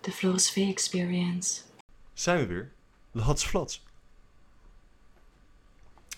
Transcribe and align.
De 0.00 0.10
Floris 0.10 0.50
V 0.50 0.56
Experience. 0.56 1.60
Zijn 2.12 2.38
we 2.38 2.46
weer? 2.46 2.70
Lats 3.10 3.44
flats. 3.44 3.86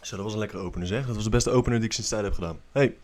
Zo, 0.00 0.16
dat 0.16 0.24
was 0.24 0.32
een 0.32 0.38
lekkere 0.38 0.62
opener 0.62 0.86
zeg. 0.86 1.06
Dat 1.06 1.14
was 1.14 1.24
de 1.24 1.30
beste 1.30 1.50
opener 1.50 1.78
die 1.78 1.88
ik 1.88 1.94
sinds 1.94 2.10
tijd 2.10 2.24
heb 2.24 2.34
gedaan. 2.34 2.60
Hey, 2.72 2.96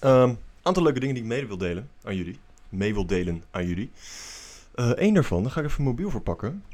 een 0.00 0.38
aantal 0.62 0.82
leuke 0.82 1.00
dingen 1.00 1.14
die 1.14 1.24
ik 1.24 1.30
mee 1.30 1.46
wil 1.46 1.58
delen 1.58 1.90
aan 2.02 2.16
jullie. 2.16 2.38
Mee 2.68 2.94
wil 2.94 3.06
delen 3.06 3.44
aan 3.50 3.66
jullie. 3.66 3.90
Eén 4.74 5.08
uh, 5.08 5.14
daarvan, 5.14 5.42
daar 5.42 5.52
ga 5.52 5.60
ik 5.60 5.66
even 5.66 5.84
mobiel 5.84 6.10
voor 6.10 6.20
pakken. 6.20 6.64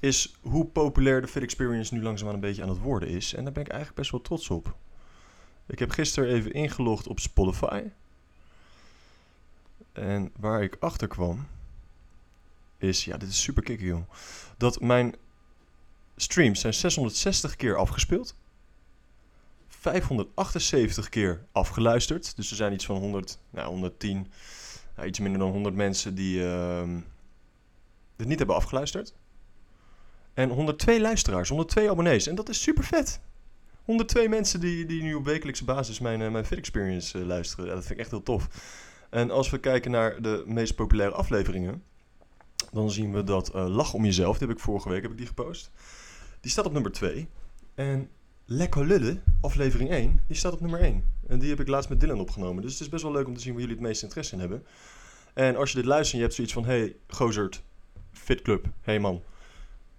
Is 0.00 0.34
hoe 0.40 0.64
populair 0.64 1.20
de 1.20 1.26
Fit 1.26 1.42
Experience 1.42 1.94
nu 1.94 2.02
langzaamaan 2.02 2.34
een 2.34 2.40
beetje 2.40 2.62
aan 2.62 2.68
het 2.68 2.78
worden 2.78 3.08
is. 3.08 3.34
En 3.34 3.44
daar 3.44 3.52
ben 3.52 3.62
ik 3.62 3.68
eigenlijk 3.68 3.98
best 4.00 4.10
wel 4.10 4.20
trots 4.20 4.50
op. 4.50 4.74
Ik 5.66 5.78
heb 5.78 5.90
gisteren 5.90 6.34
even 6.34 6.52
ingelogd 6.52 7.06
op 7.06 7.20
Spotify. 7.20 7.82
En 9.92 10.32
waar 10.36 10.62
ik 10.62 10.76
achter 10.80 11.08
kwam, 11.08 11.46
is, 12.82 13.04
ja, 13.04 13.16
dit 13.16 13.28
is 13.28 13.42
super 13.42 13.62
kicken, 13.62 13.86
joh. 13.86 14.10
Dat 14.56 14.80
mijn 14.80 15.14
streams 16.16 16.60
zijn 16.60 16.74
660 16.74 17.56
keer 17.56 17.76
afgespeeld. 17.76 18.34
578 19.68 21.08
keer 21.08 21.44
afgeluisterd. 21.52 22.36
Dus 22.36 22.50
er 22.50 22.56
zijn 22.56 22.72
iets 22.72 22.86
van 22.86 22.96
100, 22.96 23.38
nou, 23.50 23.68
110, 23.68 24.26
nou, 24.96 25.08
iets 25.08 25.18
minder 25.18 25.40
dan 25.40 25.50
100 25.50 25.74
mensen 25.74 26.14
die 26.14 26.40
uh, 26.40 26.82
dit 28.16 28.26
niet 28.26 28.38
hebben 28.38 28.56
afgeluisterd. 28.56 29.14
En 30.34 30.50
102 30.50 31.00
luisteraars, 31.00 31.48
102 31.48 31.90
abonnees. 31.90 32.26
En 32.26 32.34
dat 32.34 32.48
is 32.48 32.62
super 32.62 32.84
vet. 32.84 33.20
102 33.84 34.28
mensen 34.28 34.60
die, 34.60 34.86
die 34.86 35.02
nu 35.02 35.14
op 35.14 35.24
wekelijkse 35.24 35.64
basis 35.64 35.98
mijn, 35.98 36.20
uh, 36.20 36.30
mijn 36.30 36.44
Fit 36.44 36.58
Experience 36.58 37.18
uh, 37.18 37.26
luisteren. 37.26 37.66
Dat 37.66 37.78
vind 37.78 37.90
ik 37.90 37.98
echt 37.98 38.10
heel 38.10 38.22
tof. 38.22 38.48
En 39.10 39.30
als 39.30 39.50
we 39.50 39.58
kijken 39.58 39.90
naar 39.90 40.22
de 40.22 40.42
meest 40.46 40.74
populaire 40.74 41.14
afleveringen, 41.14 41.82
dan 42.72 42.90
zien 42.90 43.12
we 43.12 43.24
dat 43.24 43.54
uh, 43.54 43.68
Lach 43.68 43.94
om 43.94 44.04
jezelf, 44.04 44.38
die 44.38 44.48
heb 44.48 44.56
ik 44.56 44.62
vorige 44.62 44.88
week 44.88 45.02
heb 45.02 45.10
ik 45.10 45.16
die 45.16 45.26
gepost. 45.26 45.70
Die 46.40 46.50
staat 46.50 46.66
op 46.66 46.72
nummer 46.72 46.92
2. 46.92 47.28
En 47.74 48.08
Lekker 48.52 48.86
Lullen, 48.86 49.22
aflevering 49.40 49.90
1, 49.90 50.22
die 50.26 50.36
staat 50.36 50.52
op 50.52 50.60
nummer 50.60 50.80
1. 50.80 51.04
En 51.26 51.38
die 51.38 51.48
heb 51.48 51.60
ik 51.60 51.68
laatst 51.68 51.88
met 51.88 52.00
Dylan 52.00 52.20
opgenomen. 52.20 52.62
Dus 52.62 52.72
het 52.72 52.80
is 52.80 52.88
best 52.88 53.02
wel 53.02 53.12
leuk 53.12 53.26
om 53.26 53.34
te 53.34 53.40
zien 53.40 53.52
waar 53.52 53.60
jullie 53.60 53.76
het 53.76 53.86
meeste 53.86 54.04
interesse 54.04 54.34
in 54.34 54.40
hebben. 54.40 54.64
En 55.34 55.56
als 55.56 55.70
je 55.70 55.76
dit 55.76 55.84
luistert 55.84 56.12
en 56.12 56.18
je 56.18 56.24
hebt 56.24 56.34
zoiets 56.34 56.52
van... 56.52 56.64
Hey, 56.64 56.96
gozerd, 57.08 57.62
fit 58.12 58.42
club, 58.42 58.66
hey 58.80 59.00
man, 59.00 59.22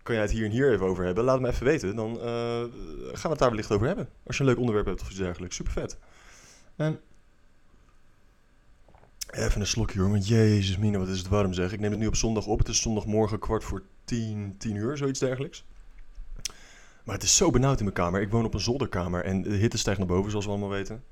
kan 0.04 0.16
jij 0.16 0.24
het 0.24 0.34
hier 0.34 0.46
en 0.46 0.52
hier 0.52 0.72
even 0.72 0.86
over 0.86 1.06
hebben? 1.06 1.24
Laat 1.24 1.40
me 1.40 1.48
even 1.48 1.66
weten, 1.66 1.96
dan 1.96 2.12
uh, 2.16 2.24
gaan 2.24 3.22
we 3.22 3.30
het 3.30 3.40
daar 3.40 3.50
wellicht 3.50 3.72
over 3.72 3.88
hebben. 3.88 4.10
Als 4.24 4.38
je 4.38 4.44
een 4.44 4.50
leuk 4.50 4.60
onderwerp 4.60 4.86
hebt 4.86 5.02
of 5.02 5.10
iets 5.10 5.18
dergelijks. 5.18 5.56
Super 5.56 5.72
vet. 5.72 5.98
En 6.76 7.00
Even 9.32 9.62
een 9.62 9.68
slokje 9.68 10.02
hoor, 10.02 10.18
jezus 10.18 10.78
mine, 10.78 10.98
wat 10.98 11.08
is 11.08 11.18
het 11.18 11.28
warm 11.28 11.54
zeg. 11.54 11.74
Ik 11.74 11.80
neem 11.80 11.92
het 11.92 12.00
nu 12.00 12.08
op 12.08 12.16
zondag 12.16 12.46
op. 12.46 12.60
Het 12.60 12.68
is 12.68 12.82
zondagmorgen 12.82 13.40
kwart 13.40 13.64
voor 13.64 13.84
tien, 14.06 14.56
tien 14.58 14.76
uur, 14.76 14.98
zoiets 14.98 15.20
dergelijks. 15.20 15.66
Maar 17.04 17.16
het 17.16 17.24
is 17.24 17.36
zo 17.36 17.50
benauwd 17.50 17.78
in 17.78 17.84
mijn 17.84 17.96
kamer. 17.96 18.22
Ik 18.22 18.30
woon 18.30 18.46
op 18.46 18.54
een 18.54 18.60
zolderkamer 18.60 19.24
en 19.26 19.42
de 19.42 19.56
hitte 19.56 19.78
stijgt 19.78 20.00
naar 20.00 20.08
boven, 20.08 20.30
zoals 20.30 20.46
we 20.46 20.52
allemaal 20.52 20.70
weten. 20.70 21.04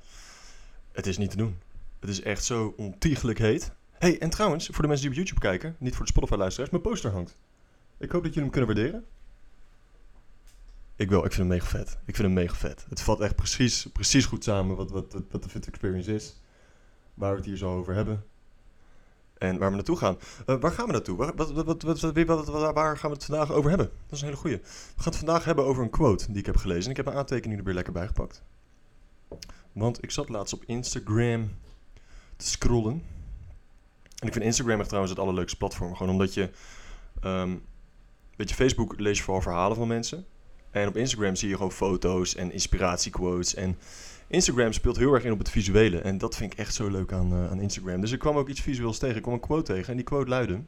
Het 0.92 1.08
is 1.08 1.18
niet 1.18 1.30
te 1.30 1.38
doen. 1.38 1.58
Het 2.00 2.10
is 2.10 2.22
echt 2.22 2.44
zo 2.44 2.74
ontiegelijk 2.78 3.40
heet. 3.40 3.72
hey, 3.92 4.20
en 4.20 4.30
trouwens, 4.30 4.66
voor 4.66 4.82
de 4.82 4.88
mensen 4.88 5.02
die 5.02 5.10
op 5.10 5.18
YouTube 5.18 5.48
kijken, 5.48 5.76
niet 5.80 5.96
voor 5.96 6.06
de 6.06 6.12
Spotify-luisteraars, 6.12 6.72
mijn 6.72 6.84
poster 6.84 7.12
hangt. 7.12 7.36
Ik 7.98 8.12
hoop 8.12 8.24
dat 8.24 8.34
jullie 8.34 8.50
hem 8.50 8.52
kunnen 8.52 8.76
waarderen. 8.76 9.06
Ik 10.96 11.10
wel, 11.10 11.26
ik 11.26 11.34
vind 11.34 11.48
hem 11.48 11.58
mega 11.58 11.66
vet. 11.66 11.90
Ik 11.90 12.16
vind 12.16 12.28
hem 12.28 12.34
mega 12.34 12.56
vet. 12.56 12.86
Het 12.90 13.02
vat 13.02 13.22
echt 13.22 13.36
precies, 13.36 13.88
precies 13.94 14.26
goed 14.26 14.44
samen 14.44 14.76
wat, 14.76 14.92
wat, 14.92 15.16
wat 15.32 15.44
de 15.44 15.50
Fit 15.50 15.68
Experience 15.68 16.14
is 16.14 16.36
waar 17.20 17.32
we 17.32 17.38
het 17.38 17.46
hier 17.46 17.58
zo 17.58 17.78
over 17.78 17.94
hebben. 17.94 18.24
En 19.38 19.58
waar 19.58 19.70
we 19.70 19.76
naartoe 19.76 19.98
gaan. 19.98 20.18
Uh, 20.48 20.56
waar 20.60 20.72
gaan 20.72 20.86
we 20.86 20.92
naartoe? 20.92 21.18
Waar, 21.18 21.36
wat, 21.36 21.52
wat, 21.52 21.82
wat, 21.84 22.74
waar 22.74 22.98
gaan 22.98 23.10
we 23.10 23.16
het 23.16 23.26
vandaag 23.26 23.52
over 23.52 23.70
hebben? 23.70 23.88
Dat 23.88 24.16
is 24.16 24.22
een 24.22 24.28
hele 24.28 24.40
goeie. 24.40 24.58
We 24.58 24.64
gaan 24.96 25.06
het 25.06 25.16
vandaag 25.16 25.44
hebben 25.44 25.66
over 25.66 25.84
een 25.84 25.90
quote 25.90 26.26
die 26.28 26.38
ik 26.38 26.46
heb 26.46 26.58
gelezen. 26.58 26.92
Ik 26.92 26.98
heb 26.98 27.06
een 27.06 27.14
aantekening 27.14 27.60
er 27.60 27.66
weer 27.66 27.74
lekker 27.74 27.94
bijgepakt. 27.94 28.44
Want 29.72 30.04
ik 30.04 30.12
zat 30.12 30.30
laatst 30.30 30.54
op 30.54 30.64
Instagram 30.66 31.52
te 32.36 32.48
scrollen. 32.48 33.04
En 34.16 34.28
ik 34.28 34.34
vind 34.34 34.46
Instagram 34.46 34.80
echt 34.80 34.88
trouwens 34.88 35.14
het 35.14 35.24
allerleukste 35.24 35.58
platform. 35.58 35.96
Gewoon 35.96 36.12
omdat 36.12 36.34
je... 36.34 36.50
Um, 37.24 37.62
weet 38.36 38.50
je, 38.50 38.56
Facebook 38.56 39.00
lees 39.00 39.18
je 39.18 39.24
vooral 39.24 39.42
verhalen 39.42 39.78
van 39.78 39.88
mensen. 39.88 40.26
En 40.72 40.88
op 40.88 40.98
Instagram 40.98 41.36
zie 41.36 41.50
je 41.50 41.56
gewoon 41.56 41.72
foto's 41.72 42.36
en 42.36 42.52
inspiratiequotes 42.52 43.56
en 43.56 43.78
Instagram 44.32 44.74
speelt 44.74 44.98
heel 44.98 45.14
erg 45.14 45.24
in 45.24 45.32
op 45.32 45.38
het 45.40 45.50
visuele. 45.50 46.00
En 46.00 46.18
dat 46.18 46.36
vind 46.36 46.54
ik 46.54 46.60
echt 46.60 46.74
zo 46.74 46.90
leuk 46.90 47.12
aan, 47.12 47.34
uh, 47.34 47.52
aan 47.52 47.62
Instagram. 47.62 48.02
Dus 48.02 48.12
ik 48.12 48.20
kwam 48.20 48.38
ook 48.38 48.50
iets 48.50 48.62
visueels 48.62 48.98
tegen. 48.98 49.16
Ik 49.16 49.22
kwam 49.22 49.34
een 49.34 49.40
quote 49.40 49.74
tegen. 49.74 49.90
En 49.90 49.96
die 49.96 50.06
quote 50.06 50.30
luidde: 50.30 50.62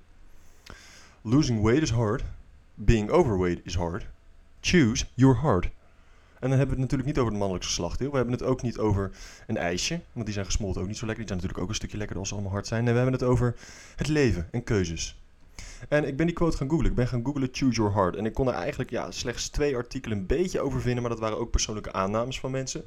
Losing 1.22 1.62
weight 1.62 1.82
is 1.82 1.90
hard. 1.90 2.24
Being 2.74 3.10
overweight 3.10 3.66
is 3.66 3.76
hard. 3.76 4.08
Choose 4.62 5.06
your 5.14 5.42
heart. 5.42 5.66
En 5.66 6.50
dan 6.50 6.58
hebben 6.58 6.76
we 6.76 6.82
het 6.82 6.92
natuurlijk 6.92 7.06
niet 7.06 7.18
over 7.18 7.30
het 7.30 7.40
mannelijke 7.40 7.68
geslachtveld. 7.68 8.12
We 8.12 8.18
hebben 8.18 8.34
het 8.34 8.44
ook 8.44 8.62
niet 8.62 8.78
over 8.78 9.12
een 9.48 9.58
ijsje. 9.58 10.00
Want 10.12 10.26
die 10.26 10.34
zijn 10.34 10.46
gesmolten 10.46 10.82
ook 10.82 10.88
niet 10.88 10.98
zo 10.98 11.06
lekker. 11.06 11.26
Die 11.26 11.34
zijn 11.34 11.38
natuurlijk 11.38 11.64
ook 11.64 11.70
een 11.70 11.80
stukje 11.80 11.98
lekkerder 11.98 12.20
als 12.20 12.30
ze 12.30 12.34
allemaal 12.34 12.54
hard 12.54 12.68
zijn. 12.68 12.84
Nee, 12.84 12.94
we 12.94 13.00
hebben 13.00 13.20
het 13.20 13.28
over 13.30 13.56
het 13.96 14.08
leven 14.08 14.48
en 14.52 14.64
keuzes. 14.64 15.20
En 15.90 16.08
ik 16.08 16.18
ben 16.18 16.26
die 16.26 16.36
quote 16.36 16.58
gaan 16.58 16.70
googlen. 16.70 16.90
Ik 16.90 16.96
ben 16.96 17.08
gaan 17.08 17.26
googlen 17.26 17.50
Choose 17.52 17.76
Your 17.76 17.94
Heart. 17.94 18.16
En 18.16 18.26
ik 18.26 18.34
kon 18.34 18.48
er 18.48 18.54
eigenlijk 18.54 18.90
ja, 18.90 19.12
slechts 19.12 19.50
twee 19.50 19.76
artikelen 19.76 20.18
een 20.18 20.26
beetje 20.26 20.62
over 20.62 20.82
vinden. 20.82 21.02
Maar 21.02 21.12
dat 21.12 21.20
waren 21.20 21.40
ook 21.40 21.52
persoonlijke 21.52 21.94
aannames 21.94 22.40
van 22.40 22.52
mensen. 22.52 22.84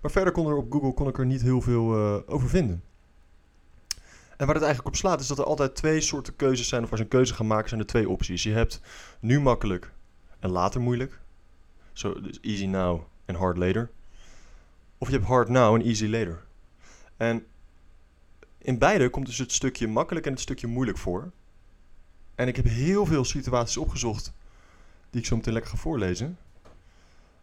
Maar 0.00 0.10
verder 0.10 0.32
kon 0.32 0.46
er 0.46 0.56
op 0.56 0.72
Google 0.72 0.94
kon 0.94 1.08
ik 1.08 1.18
er 1.18 1.26
niet 1.26 1.42
heel 1.42 1.60
veel 1.60 1.98
uh, 1.98 2.20
over 2.26 2.48
vinden. 2.48 2.82
En 4.36 4.46
waar 4.46 4.54
het 4.54 4.64
eigenlijk 4.64 4.94
op 4.94 4.96
slaat 4.96 5.20
is 5.20 5.26
dat 5.26 5.38
er 5.38 5.44
altijd 5.44 5.74
twee 5.74 6.00
soorten 6.00 6.36
keuzes 6.36 6.68
zijn. 6.68 6.82
Of 6.82 6.90
als 6.90 6.98
je 6.98 7.04
een 7.04 7.10
keuze 7.10 7.34
gaat 7.34 7.46
maken 7.46 7.68
zijn 7.68 7.80
er 7.80 7.86
twee 7.86 8.08
opties. 8.08 8.42
Je 8.42 8.52
hebt 8.52 8.80
nu 9.20 9.40
makkelijk 9.40 9.92
en 10.38 10.50
later 10.50 10.80
moeilijk. 10.80 11.20
So, 11.92 12.20
dus 12.20 12.40
easy 12.40 12.66
now 12.66 13.02
en 13.24 13.34
hard 13.34 13.56
later. 13.56 13.90
Of 14.98 15.08
je 15.08 15.14
hebt 15.14 15.26
hard 15.26 15.48
now 15.48 15.74
en 15.74 15.82
easy 15.82 16.06
later. 16.06 16.44
En 17.16 17.46
in 18.58 18.78
beide 18.78 19.10
komt 19.10 19.26
dus 19.26 19.38
het 19.38 19.52
stukje 19.52 19.88
makkelijk 19.88 20.26
en 20.26 20.32
het 20.32 20.40
stukje 20.40 20.66
moeilijk 20.66 20.98
voor. 20.98 21.30
En 22.34 22.48
ik 22.48 22.56
heb 22.56 22.64
heel 22.64 23.06
veel 23.06 23.24
situaties 23.24 23.76
opgezocht 23.76 24.32
die 25.10 25.20
ik 25.20 25.26
zo 25.26 25.36
meteen 25.36 25.52
lekker 25.52 25.70
ga 25.70 25.76
voorlezen. 25.76 26.38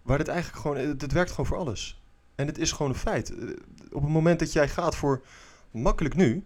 Waar 0.01 0.17
dit 0.17 0.27
eigenlijk 0.27 0.61
gewoon, 0.61 0.97
dit 0.97 1.11
werkt 1.11 1.29
gewoon 1.29 1.45
voor 1.45 1.57
alles. 1.57 2.01
En 2.35 2.47
het 2.47 2.57
is 2.57 2.71
gewoon 2.71 2.91
een 2.91 2.97
feit. 2.97 3.33
Op 3.91 4.01
het 4.01 4.11
moment 4.11 4.39
dat 4.39 4.53
jij 4.53 4.67
gaat 4.67 4.95
voor 4.95 5.21
makkelijk 5.71 6.15
nu, 6.15 6.43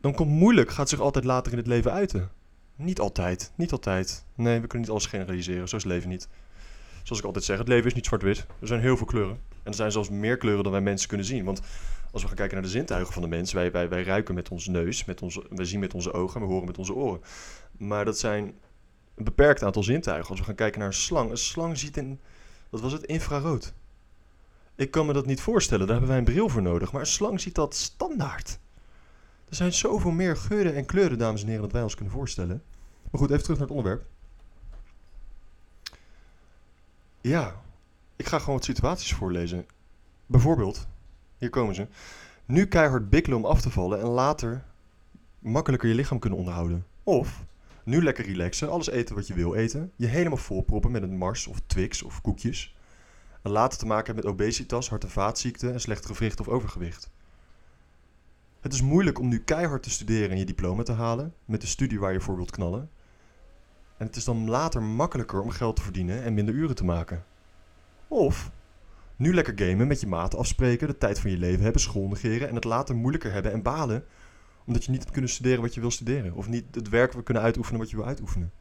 dan 0.00 0.14
komt 0.14 0.30
moeilijk, 0.30 0.70
gaat 0.70 0.88
zich 0.88 1.00
altijd 1.00 1.24
later 1.24 1.52
in 1.52 1.58
het 1.58 1.66
leven 1.66 1.92
uiten. 1.92 2.30
Niet 2.76 3.00
altijd, 3.00 3.52
niet 3.54 3.72
altijd. 3.72 4.24
Nee, 4.34 4.60
we 4.60 4.66
kunnen 4.66 4.80
niet 4.80 4.90
alles 4.90 5.06
generaliseren, 5.06 5.68
zo 5.68 5.76
is 5.76 5.82
het 5.82 5.92
leven 5.92 6.08
niet. 6.08 6.28
Zoals 7.02 7.20
ik 7.20 7.26
altijd 7.26 7.44
zeg, 7.44 7.58
het 7.58 7.68
leven 7.68 7.86
is 7.86 7.94
niet 7.94 8.06
zwart-wit. 8.06 8.46
Er 8.60 8.66
zijn 8.66 8.80
heel 8.80 8.96
veel 8.96 9.06
kleuren. 9.06 9.40
En 9.50 9.70
er 9.70 9.74
zijn 9.74 9.92
zelfs 9.92 10.10
meer 10.10 10.36
kleuren 10.36 10.62
dan 10.62 10.72
wij 10.72 10.80
mensen 10.80 11.08
kunnen 11.08 11.26
zien. 11.26 11.44
Want 11.44 11.60
als 12.12 12.22
we 12.22 12.28
gaan 12.28 12.36
kijken 12.36 12.54
naar 12.54 12.64
de 12.64 12.70
zintuigen 12.72 13.12
van 13.12 13.22
de 13.22 13.28
mens, 13.28 13.52
wij, 13.52 13.72
wij, 13.72 13.88
wij 13.88 14.02
ruiken 14.02 14.34
met 14.34 14.48
onze 14.48 14.70
neus, 14.70 15.04
met 15.04 15.22
onze, 15.22 15.42
wij 15.50 15.64
zien 15.64 15.80
met 15.80 15.94
onze 15.94 16.12
ogen 16.12 16.40
en 16.40 16.46
we 16.46 16.52
horen 16.52 16.66
met 16.66 16.78
onze 16.78 16.94
oren. 16.94 17.20
Maar 17.78 18.04
dat 18.04 18.18
zijn 18.18 18.54
een 19.14 19.24
beperkt 19.24 19.62
aantal 19.62 19.82
zintuigen. 19.82 20.30
Als 20.30 20.38
we 20.38 20.44
gaan 20.44 20.54
kijken 20.54 20.78
naar 20.78 20.88
een 20.88 20.94
slang, 20.94 21.30
een 21.30 21.36
slang 21.36 21.78
ziet 21.78 21.96
in, 21.96 22.20
wat 22.70 22.80
was 22.80 22.92
het, 22.92 23.04
infrarood. 23.04 23.72
Ik 24.76 24.90
kan 24.90 25.06
me 25.06 25.12
dat 25.12 25.26
niet 25.26 25.40
voorstellen, 25.40 25.86
daar 25.86 25.96
hebben 25.96 26.08
wij 26.08 26.18
een 26.18 26.32
bril 26.32 26.48
voor 26.48 26.62
nodig. 26.62 26.92
Maar 26.92 27.00
een 27.00 27.06
slang 27.06 27.40
ziet 27.40 27.54
dat 27.54 27.74
standaard. 27.74 28.58
Er 29.48 29.54
zijn 29.54 29.72
zoveel 29.72 30.10
meer 30.10 30.36
geuren 30.36 30.74
en 30.74 30.86
kleuren, 30.86 31.18
dames 31.18 31.40
en 31.40 31.46
heren, 31.46 31.62
dat 31.62 31.72
wij 31.72 31.82
ons 31.82 31.94
kunnen 31.94 32.14
voorstellen. 32.14 32.62
Maar 33.10 33.20
goed, 33.20 33.30
even 33.30 33.42
terug 33.42 33.58
naar 33.58 33.66
het 33.66 33.76
onderwerp. 33.76 34.06
Ja, 37.20 37.62
ik 38.16 38.26
ga 38.26 38.38
gewoon 38.38 38.54
wat 38.54 38.64
situaties 38.64 39.14
voorlezen. 39.14 39.66
Bijvoorbeeld, 40.26 40.86
hier 41.38 41.50
komen 41.50 41.74
ze. 41.74 41.86
Nu 42.44 42.66
keihard 42.66 43.10
bikkelen 43.10 43.38
om 43.38 43.44
af 43.44 43.60
te 43.60 43.70
vallen 43.70 44.00
en 44.00 44.06
later 44.06 44.64
makkelijker 45.38 45.88
je 45.88 45.94
lichaam 45.94 46.18
kunnen 46.18 46.38
onderhouden. 46.38 46.86
Of 47.02 47.44
nu 47.84 48.02
lekker 48.02 48.24
relaxen, 48.24 48.70
alles 48.70 48.90
eten 48.90 49.14
wat 49.14 49.26
je 49.26 49.34
wil 49.34 49.54
eten. 49.54 49.92
Je 49.96 50.06
helemaal 50.06 50.38
volproppen 50.38 50.90
met 50.90 51.02
een 51.02 51.16
Mars 51.16 51.46
of 51.46 51.60
Twix 51.66 52.02
of 52.02 52.20
koekjes 52.20 52.75
en 53.46 53.52
later 53.52 53.78
te 53.78 53.86
maken 53.86 54.06
hebben 54.06 54.24
met 54.24 54.32
obesitas, 54.32 54.88
hart- 54.88 55.04
en 55.04 55.10
vaatziekten 55.10 55.72
en 55.72 55.80
slecht 55.80 56.06
gewricht 56.06 56.40
of 56.40 56.48
overgewicht. 56.48 57.10
Het 58.60 58.72
is 58.72 58.82
moeilijk 58.82 59.18
om 59.18 59.28
nu 59.28 59.38
keihard 59.38 59.82
te 59.82 59.90
studeren 59.90 60.30
en 60.30 60.38
je 60.38 60.44
diploma 60.44 60.82
te 60.82 60.92
halen, 60.92 61.34
met 61.44 61.60
de 61.60 61.66
studie 61.66 62.00
waar 62.00 62.12
je 62.12 62.20
voor 62.20 62.36
wilt 62.36 62.50
knallen. 62.50 62.90
En 63.96 64.06
het 64.06 64.16
is 64.16 64.24
dan 64.24 64.50
later 64.50 64.82
makkelijker 64.82 65.40
om 65.40 65.50
geld 65.50 65.76
te 65.76 65.82
verdienen 65.82 66.22
en 66.22 66.34
minder 66.34 66.54
uren 66.54 66.74
te 66.74 66.84
maken. 66.84 67.24
Of 68.08 68.50
nu 69.16 69.34
lekker 69.34 69.58
gamen, 69.58 69.86
met 69.86 70.00
je 70.00 70.06
maat 70.06 70.36
afspreken, 70.36 70.88
de 70.88 70.98
tijd 70.98 71.20
van 71.20 71.30
je 71.30 71.38
leven 71.38 71.62
hebben, 71.62 71.80
school 71.80 72.08
negeren 72.08 72.48
en 72.48 72.54
het 72.54 72.64
later 72.64 72.96
moeilijker 72.96 73.32
hebben 73.32 73.52
en 73.52 73.62
balen 73.62 74.04
omdat 74.64 74.84
je 74.84 74.90
niet 74.90 75.00
hebt 75.00 75.12
kunnen 75.12 75.30
studeren 75.30 75.62
wat 75.62 75.74
je 75.74 75.80
wil 75.80 75.90
studeren. 75.90 76.34
Of 76.34 76.48
niet 76.48 76.64
het 76.74 76.88
werk 76.88 77.24
kunnen 77.24 77.42
uitoefenen 77.42 77.80
wat 77.80 77.90
je 77.90 77.96
wil 77.96 78.06
uitoefenen. 78.06 78.52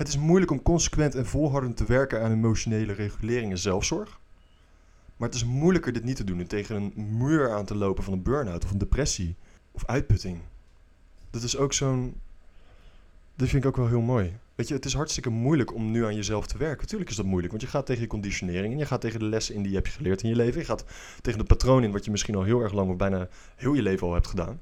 Het 0.00 0.08
is 0.08 0.18
moeilijk 0.18 0.50
om 0.50 0.62
consequent 0.62 1.14
en 1.14 1.26
volhardend 1.26 1.76
te 1.76 1.84
werken 1.84 2.22
aan 2.22 2.32
emotionele 2.32 2.92
regulering 2.92 3.50
en 3.50 3.58
zelfzorg. 3.58 4.20
Maar 5.16 5.28
het 5.28 5.36
is 5.36 5.44
moeilijker 5.44 5.92
dit 5.92 6.04
niet 6.04 6.16
te 6.16 6.24
doen 6.24 6.40
en 6.40 6.46
tegen 6.46 6.76
een 6.76 7.16
muur 7.16 7.50
aan 7.50 7.64
te 7.64 7.74
lopen 7.74 8.04
van 8.04 8.12
een 8.12 8.22
burn-out 8.22 8.64
of 8.64 8.70
een 8.70 8.78
depressie 8.78 9.36
of 9.72 9.86
uitputting. 9.86 10.38
Dat 11.30 11.42
is 11.42 11.56
ook 11.56 11.72
zo'n... 11.72 12.14
Dat 13.34 13.48
vind 13.48 13.62
ik 13.62 13.68
ook 13.68 13.76
wel 13.76 13.88
heel 13.88 14.00
mooi. 14.00 14.36
Weet 14.54 14.68
je, 14.68 14.74
het 14.74 14.84
is 14.84 14.94
hartstikke 14.94 15.30
moeilijk 15.30 15.74
om 15.74 15.90
nu 15.90 16.04
aan 16.04 16.14
jezelf 16.14 16.46
te 16.46 16.58
werken. 16.58 16.80
Natuurlijk 16.80 17.10
is 17.10 17.16
dat 17.16 17.26
moeilijk, 17.26 17.50
want 17.50 17.62
je 17.62 17.68
gaat 17.68 17.86
tegen 17.86 18.02
je 18.02 18.08
conditionering... 18.08 18.72
en 18.72 18.78
je 18.78 18.86
gaat 18.86 19.00
tegen 19.00 19.18
de 19.18 19.24
lessen 19.24 19.54
in 19.54 19.62
die 19.62 19.70
je 19.70 19.76
hebt 19.76 19.88
geleerd 19.88 20.22
in 20.22 20.28
je 20.28 20.36
leven. 20.36 20.60
Je 20.60 20.66
gaat 20.66 20.84
tegen 21.20 21.38
de 21.38 21.44
patroon 21.44 21.82
in 21.82 21.92
wat 21.92 22.04
je 22.04 22.10
misschien 22.10 22.34
al 22.34 22.42
heel 22.42 22.60
erg 22.60 22.72
lang... 22.72 22.90
of 22.90 22.96
bijna 22.96 23.28
heel 23.56 23.72
je 23.72 23.82
leven 23.82 24.06
al 24.06 24.14
hebt 24.14 24.26
gedaan. 24.26 24.60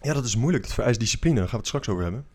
Ja, 0.00 0.12
dat 0.12 0.24
is 0.24 0.36
moeilijk. 0.36 0.64
Dat 0.64 0.74
vereist 0.74 1.00
discipline. 1.00 1.34
Daar 1.34 1.44
gaan 1.44 1.52
we 1.52 1.58
het 1.58 1.66
straks 1.66 1.88
over 1.88 2.02
hebben. 2.02 2.32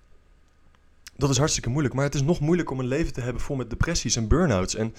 Dat 1.19 1.29
is 1.29 1.37
hartstikke 1.37 1.69
moeilijk. 1.69 1.93
Maar 1.95 2.03
het 2.03 2.15
is 2.15 2.21
nog 2.21 2.39
moeilijk 2.39 2.69
om 2.69 2.79
een 2.79 2.87
leven 2.87 3.13
te 3.13 3.21
hebben 3.21 3.41
vol 3.41 3.55
met 3.55 3.69
depressies 3.69 4.15
en 4.15 4.27
burn-outs. 4.27 4.75
En 4.75 4.93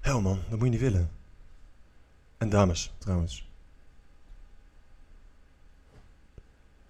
hel 0.00 0.20
man, 0.20 0.38
dat 0.48 0.58
moet 0.58 0.64
je 0.64 0.70
niet 0.70 0.80
willen. 0.80 1.10
En 2.38 2.48
dames, 2.48 2.94
trouwens. 2.98 3.48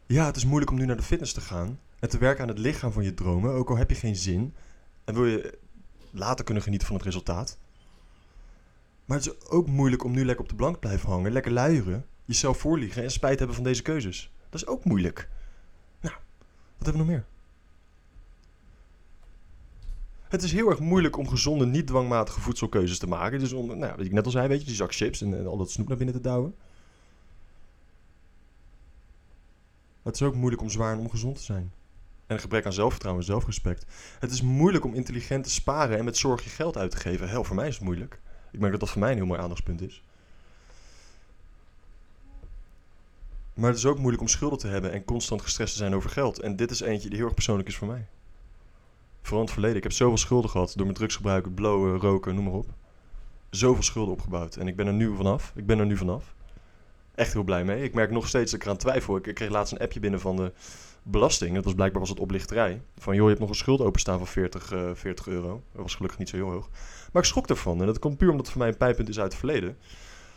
Ja, 0.07 0.27
het 0.27 0.37
is 0.37 0.45
moeilijk 0.45 0.71
om 0.71 0.77
nu 0.77 0.85
naar 0.85 0.97
de 0.97 1.03
fitness 1.03 1.33
te 1.33 1.41
gaan 1.41 1.79
en 1.99 2.09
te 2.09 2.19
werken 2.19 2.43
aan 2.43 2.49
het 2.49 2.59
lichaam 2.59 2.93
van 2.93 3.05
je 3.05 3.15
dromen, 3.15 3.53
ook 3.53 3.71
al 3.71 3.77
heb 3.77 3.91
je 3.91 3.97
geen 3.97 4.17
zin 4.17 4.55
en 5.05 5.15
wil 5.15 5.27
je 5.27 5.59
later 6.11 6.45
kunnen 6.45 6.63
genieten 6.63 6.87
van 6.87 6.97
het 6.97 7.05
resultaat. 7.05 7.59
Maar 9.05 9.17
het 9.17 9.27
is 9.27 9.49
ook 9.49 9.67
moeilijk 9.67 10.05
om 10.05 10.13
nu 10.13 10.25
lekker 10.25 10.45
op 10.45 10.51
de 10.51 10.57
plank 10.57 10.75
te 10.75 10.81
blijven 10.81 11.09
hangen, 11.09 11.33
lekker 11.33 11.53
luieren, 11.53 12.07
jezelf 12.25 12.59
voorliegen 12.59 13.03
en 13.03 13.11
spijt 13.11 13.39
hebben 13.39 13.57
van 13.57 13.65
deze 13.65 13.83
keuzes. 13.83 14.33
Dat 14.49 14.61
is 14.61 14.67
ook 14.67 14.85
moeilijk. 14.85 15.29
Nou, 16.01 16.15
wat 16.77 16.87
hebben 16.87 17.07
we 17.07 17.13
nog 17.13 17.17
meer? 17.17 17.34
Het 20.35 20.43
is 20.43 20.53
heel 20.53 20.71
erg 20.71 20.79
moeilijk 20.79 21.17
om 21.17 21.29
gezonde, 21.29 21.67
niet 21.67 21.87
dwangmatige 21.87 22.41
voedselkeuzes 22.41 22.99
te 22.99 23.07
maken. 23.07 23.39
Dus 23.39 23.53
om, 23.53 23.79
nou, 23.79 24.03
ik 24.03 24.13
net 24.13 24.25
al 24.25 24.31
zei, 24.31 24.49
weet 24.49 24.61
je, 24.61 24.67
die 24.67 24.75
zak 24.75 24.95
chips 24.95 25.23
en, 25.23 25.47
al 25.47 25.57
dat 25.57 25.71
snoep 25.71 25.89
naar 25.89 25.97
binnen 25.97 26.15
te 26.15 26.21
douwen. 26.21 26.55
Het 30.03 30.15
is 30.15 30.23
ook 30.23 30.35
moeilijk 30.35 30.63
om 30.63 30.71
zwaar 30.71 30.93
en 30.93 30.99
ongezond 30.99 31.37
te 31.37 31.43
zijn. 31.43 31.73
En 32.27 32.35
een 32.35 32.41
gebrek 32.41 32.67
aan 32.67 32.73
zelfvertrouwen 32.73 33.23
en 33.23 33.29
zelfrespect. 33.31 33.87
Het 34.19 34.31
is 34.31 34.43
moeilijk 34.43 34.85
om 34.85 34.95
intelligent 34.95 35.45
te 35.45 35.51
sparen 35.51 35.99
en 35.99 36.05
met 36.05 36.17
zorg 36.17 36.45
je 36.45 36.51
geld 36.51 36.77
uit 36.77 36.91
te 36.91 36.97
geven. 36.97 37.29
Hel, 37.29 37.45
voor 37.45 37.57
mij 37.57 37.69
is 37.69 37.75
het 37.75 37.85
moeilijk. 37.85 38.21
Ik 38.51 38.59
merk 38.59 38.73
dat 38.73 38.81
dat 38.81 38.91
voor 38.91 39.01
mij 39.01 39.11
een 39.11 39.17
heel 39.17 39.27
mooi 39.27 39.41
aandachtspunt 39.41 39.81
is. 39.81 40.03
Maar 43.55 43.69
het 43.69 43.79
is 43.79 43.87
ook 43.87 43.99
moeilijk 43.99 44.23
om 44.23 44.29
schulden 44.29 44.59
te 44.59 44.69
hebben 44.69 44.93
en 44.93 45.05
constant 45.05 45.43
gestrest 45.43 45.73
te 45.73 45.79
zijn 45.79 45.95
over 45.95 46.11
geld. 46.11 46.41
En 46.41 46.57
dit 46.57 46.71
is 46.71 46.81
eentje 46.81 47.09
die 47.09 47.17
heel 47.17 47.27
erg 47.27 47.35
persoonlijk 47.35 47.69
is 47.69 47.77
voor 47.77 47.89
mij. 47.89 48.07
Vooral 49.25 49.41
in 49.41 49.45
het 49.45 49.55
verleden. 49.55 49.77
Ik 49.77 49.83
heb 49.83 49.93
zoveel 49.93 50.17
schulden 50.17 50.51
gehad 50.51 50.73
door 50.75 50.85
mijn 50.85 50.97
drugsgebruik, 50.97 51.55
blowen, 51.55 52.01
roken, 52.01 52.35
noem 52.35 52.45
maar 52.45 52.53
op. 52.53 52.67
Zoveel 53.51 53.83
schulden 53.83 54.13
opgebouwd. 54.13 54.57
En 54.57 54.69
ik 54.69 54.77
ben 54.77 54.87
er 54.87 54.93
nu 54.93 55.15
vanaf. 55.17 55.53
Ik 55.55 55.67
ben 55.67 55.79
er 55.79 55.87
nu 55.87 55.97
vanaf. 55.97 56.35
Echt 57.15 57.33
heel 57.33 57.43
blij 57.43 57.65
mee. 57.65 57.83
Ik 57.83 57.95
merk 57.95 58.11
nog 58.11 58.29
steeds 58.29 58.51
dat 58.51 58.61
ik 58.61 58.67
eraan 58.67 58.79
twijfel. 58.79 59.17
Ik 59.17 59.35
kreeg 59.35 59.51
laatst 59.51 59.73
een 59.73 59.79
appje 59.79 60.01
binnen 60.01 60.21
van 60.21 60.37
de 60.37 60.53
belasting. 61.03 61.55
Dat 61.55 61.65
was 61.65 61.75
blijkbaar 61.75 62.01
was 62.01 62.11
het 62.11 62.21
oplichterij. 62.21 62.81
Van 62.99 63.15
joh, 63.15 63.23
je 63.23 63.29
hebt 63.29 63.41
nog 63.41 63.49
een 63.49 63.55
schuld 63.55 63.81
openstaan 63.81 64.19
van 64.19 64.27
40, 64.27 64.73
uh, 64.73 64.91
40 64.95 65.27
euro. 65.27 65.63
Dat 65.73 65.83
was 65.83 65.95
gelukkig 65.95 66.19
niet 66.19 66.29
zo 66.29 66.37
heel 66.37 66.51
hoog. 66.51 66.69
Maar 67.13 67.23
ik 67.23 67.29
schrok 67.29 67.49
ervan. 67.49 67.81
En 67.81 67.87
dat 67.87 67.99
komt 67.99 68.17
puur 68.17 68.31
omdat 68.31 68.45
het 68.45 68.55
voor 68.55 68.63
mij 68.65 68.71
een 68.71 68.79
pijnpunt 68.79 69.09
is 69.09 69.19
uit 69.19 69.31
het 69.31 69.39
verleden. 69.39 69.77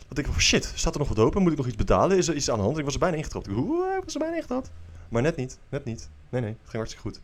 Dat 0.08 0.18
ik 0.18 0.26
van 0.26 0.42
shit, 0.42 0.72
staat 0.76 0.94
er 0.94 1.00
nog 1.00 1.10
wat 1.10 1.20
open? 1.20 1.42
Moet 1.42 1.52
ik 1.52 1.58
nog 1.58 1.68
iets 1.68 1.76
betalen? 1.76 2.18
Is 2.18 2.28
er 2.28 2.36
iets 2.36 2.50
aan 2.50 2.58
de 2.58 2.64
hand? 2.64 2.78
Ik 2.78 2.84
was 2.84 2.94
er 2.94 3.00
bijna 3.00 3.18
ingetrapt. 3.18 3.48
Ik 3.48 3.56
was 4.04 4.14
er 4.14 4.20
bijna 4.20 4.36
ingetrapt. 4.36 4.72
Maar 5.10 5.22
net 5.22 5.36
niet. 5.36 5.60
Net 5.70 5.86
niet. 5.86 6.10
Nee, 6.30 6.42
nee. 6.42 6.50
Het 6.50 6.70
ging 6.70 6.74
hartstikke 6.74 7.10
goed. 7.10 7.22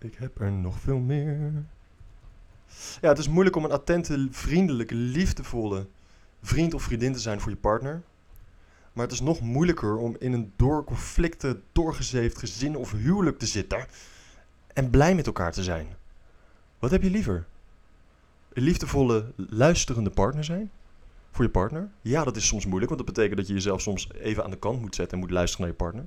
Ik 0.00 0.14
heb 0.18 0.40
er 0.40 0.52
nog 0.52 0.80
veel 0.80 0.98
meer. 0.98 1.52
Ja, 3.00 3.08
het 3.08 3.18
is 3.18 3.28
moeilijk 3.28 3.56
om 3.56 3.64
een 3.64 3.70
attente, 3.70 4.28
vriendelijke, 4.30 4.94
liefdevolle 4.94 5.86
vriend 6.42 6.74
of 6.74 6.82
vriendin 6.82 7.12
te 7.12 7.18
zijn 7.18 7.40
voor 7.40 7.50
je 7.50 7.56
partner. 7.56 8.02
Maar 8.92 9.04
het 9.04 9.14
is 9.14 9.20
nog 9.20 9.40
moeilijker 9.40 9.96
om 9.96 10.16
in 10.18 10.32
een 10.32 10.52
door 10.56 10.84
conflicten 10.84 11.62
doorgezeefd 11.72 12.38
gezin 12.38 12.76
of 12.76 12.92
huwelijk 12.92 13.38
te 13.38 13.46
zitten 13.46 13.86
en 14.72 14.90
blij 14.90 15.14
met 15.14 15.26
elkaar 15.26 15.52
te 15.52 15.62
zijn. 15.62 15.86
Wat 16.78 16.90
heb 16.90 17.02
je 17.02 17.10
liever? 17.10 17.46
Een 18.52 18.62
liefdevolle, 18.62 19.32
luisterende 19.36 20.10
partner 20.10 20.44
zijn? 20.44 20.70
Voor 21.30 21.44
je 21.44 21.50
partner? 21.50 21.88
Ja, 22.00 22.24
dat 22.24 22.36
is 22.36 22.46
soms 22.46 22.66
moeilijk, 22.66 22.92
want 22.92 23.06
dat 23.06 23.14
betekent 23.14 23.38
dat 23.38 23.46
je 23.46 23.54
jezelf 23.54 23.80
soms 23.80 24.08
even 24.12 24.44
aan 24.44 24.50
de 24.50 24.58
kant 24.58 24.80
moet 24.80 24.94
zetten 24.94 25.14
en 25.14 25.22
moet 25.22 25.32
luisteren 25.32 25.66
naar 25.66 25.76
je 25.76 25.82
partner. 25.82 26.06